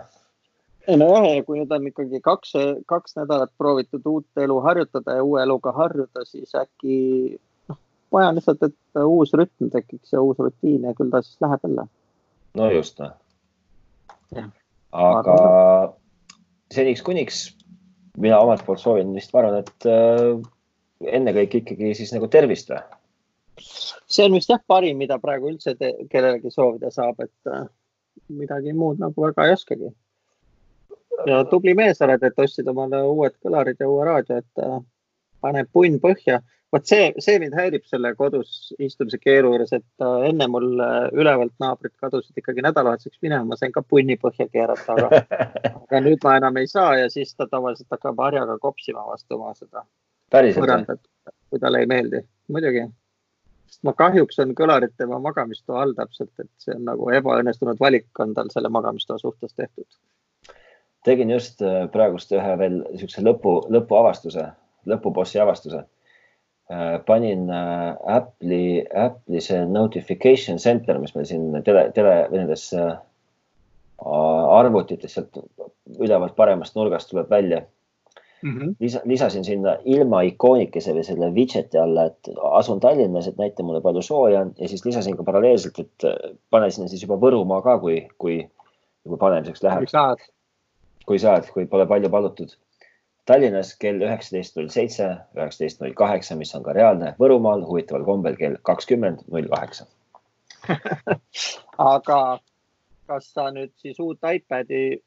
[0.89, 2.56] nojah, ja kui nüüd on ikkagi kaks,
[2.89, 7.38] kaks nädalat proovitud uut elu harjutada ja uue eluga harjuda, siis äkki
[7.70, 7.78] noh,
[8.14, 11.66] vaja on lihtsalt, et uus rütm tekiks ja uus rutiin ja küll ta siis läheb
[11.68, 11.86] jälle.
[12.58, 13.14] no just noh.
[14.91, 15.36] aga
[16.74, 17.47] seniks kuniks
[18.20, 22.82] mina omalt poolt soovin vist, ma arvan, et äh, ennekõike ikkagi siis nagu tervist või?
[24.09, 27.65] see on vist jah, parim, mida praegu üldse kellelegi soovida saab, et äh,
[28.39, 29.91] midagi muud nagu väga ei oskagi.
[31.28, 34.80] ja tubli mees oled, et ostsid omale uued kõlarid ja uue raadio, et äh,
[35.43, 36.39] pane punn põhja
[36.74, 41.07] vot see, see mind häirib selle kodus istumise keeru juures, et äh, enne mul äh,
[41.17, 45.41] ülevalt naabrid kadusid ikkagi nädalavahetuseks minema, ma sain ka punni põhja keerata, aga,
[45.84, 49.55] aga nüüd ma enam ei saa ja siis ta tavaliselt hakkab harjaga kopsima vastu oma
[49.57, 49.86] seda
[50.30, 51.01] põrandat,
[51.49, 52.22] kui talle ei meeldi,
[52.53, 52.86] muidugi.
[53.70, 58.26] sest ma kahjuks on kõlarid tema magamistoa all täpselt, et see on nagu ebaõnnestunud valik
[58.26, 59.88] on tal selle magamistoa suhtes tehtud.
[61.05, 64.51] tegin just äh, praegust ühe veel niisuguse lõpu, lõpuavastuse,
[64.86, 65.88] lõpubossi avastuse
[67.05, 72.93] panin äh, Apple'i, Apple'i see notification center, mis meil siin tele, tele või nendes äh,
[74.05, 75.41] arvutites sealt
[75.97, 77.63] ülevalt paremast nurgast tuleb välja
[78.43, 78.53] mm.
[78.53, 78.76] -hmm.
[78.80, 83.82] lisa, lisasin sinna ilma ikoonikese või selle widget'i alla, et asun Tallinnas, et näita mulle
[83.82, 86.07] palju sooja on ja siis lisasin ka paralleelselt, et
[86.49, 88.39] pane sinna siis juba Võrumaa ka, kui, kui,
[89.07, 89.89] kui panemiseks läheb.
[89.89, 90.26] kui saad.
[91.05, 92.53] kui saad, kui pole palju palutud
[93.30, 95.08] Tallinnas kell üheksateist null seitse,
[95.38, 97.12] üheksateist null kaheksa, mis on ka reaalne.
[97.22, 99.86] Võrumaal huvitaval kombel kell kakskümmend null kaheksa.
[101.94, 102.18] aga
[103.10, 105.00] kas sa nüüd siis uut iPad'i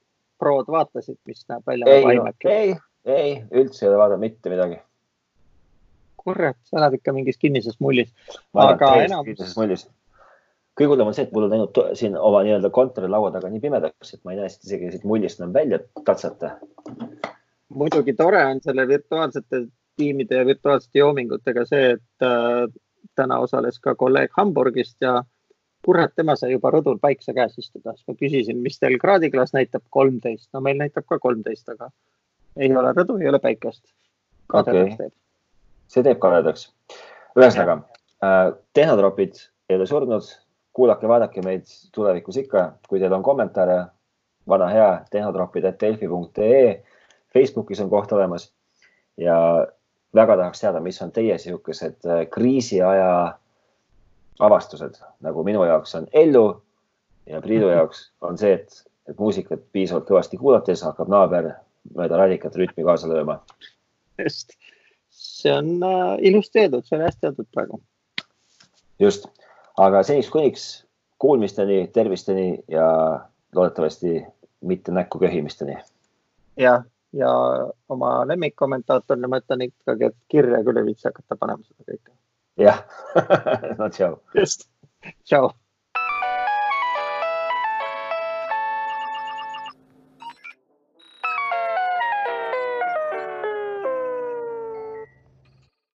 [0.42, 2.72] Prod vaatasid, mis näeb välja ei, nagu ei,
[3.06, 4.80] ei, üldse ei ole vaadanud mitte midagi.
[6.22, 8.10] kurat, sa elad ikka mingis kinnises mullis.
[8.54, 9.26] aga enam.
[9.26, 9.84] kinnises mullis.
[10.78, 14.14] kõige hullem on see, et mul on läinud siin oma nii-öelda kontorilaua taga nii pimedaks,
[14.14, 16.56] et ma ei näe siit isegi siit mullist enam välja tatsata
[17.74, 19.66] muidugi tore on selle virtuaalsete
[19.96, 22.66] tiimide ja virtuaalsete joomingutega see, et äh,
[23.18, 25.22] täna osales ka kolleeg Hamburgist ja
[25.84, 29.84] kurat, tema sai juba rõdul päikse käes istuda, siis ma küsisin, mis teil kraadiklaas näitab,
[29.90, 31.90] kolmteist, no meil näitab ka kolmteist, aga
[32.56, 33.82] ei ole rõdu, ei ole päikest.
[34.52, 34.92] Okay.
[35.88, 36.66] see teeb kadedaks.
[37.38, 37.78] ühesõnaga
[38.24, 39.38] äh, tehnotropid
[39.70, 40.28] ei ole surnud,
[40.76, 43.78] kuulake, vaadake meid tulevikus ikka, kui teil on kommentaare,
[44.48, 46.82] vana hea tehnotropid.delfi.ee.
[47.34, 48.52] Facebookis on koht olemas
[49.16, 49.66] ja
[50.14, 53.38] väga tahaks teada, mis on teie sihukesed äh, kriisiaja
[54.40, 56.62] avastused, nagu minu jaoks on Ellu
[57.26, 61.52] ja Priidu jaoks on see, et, et muusikat piisavalt kõvasti kuulates hakkab naaber
[61.96, 63.40] mööda radikat rütmi kaasa lööma.
[64.18, 64.56] just,
[65.10, 67.82] see on äh, ilusti öeldud, see on hästi öeldud praegu.
[68.98, 69.28] just,
[69.78, 70.66] aga seniks kuniks
[71.22, 72.86] kuulmisteni, tervisteni ja
[73.54, 74.22] loodetavasti
[74.60, 75.76] mitte näkku köhimisteni.
[76.56, 77.30] jah, ja
[77.92, 82.14] oma lemmikkommentaatorile ma ütlen ikkagi, et kirja küll ei viitsi hakata panema seda kõike.
[82.60, 82.84] jah
[83.80, 84.16] no tšau.
[84.36, 84.68] just,
[85.24, 85.52] tšau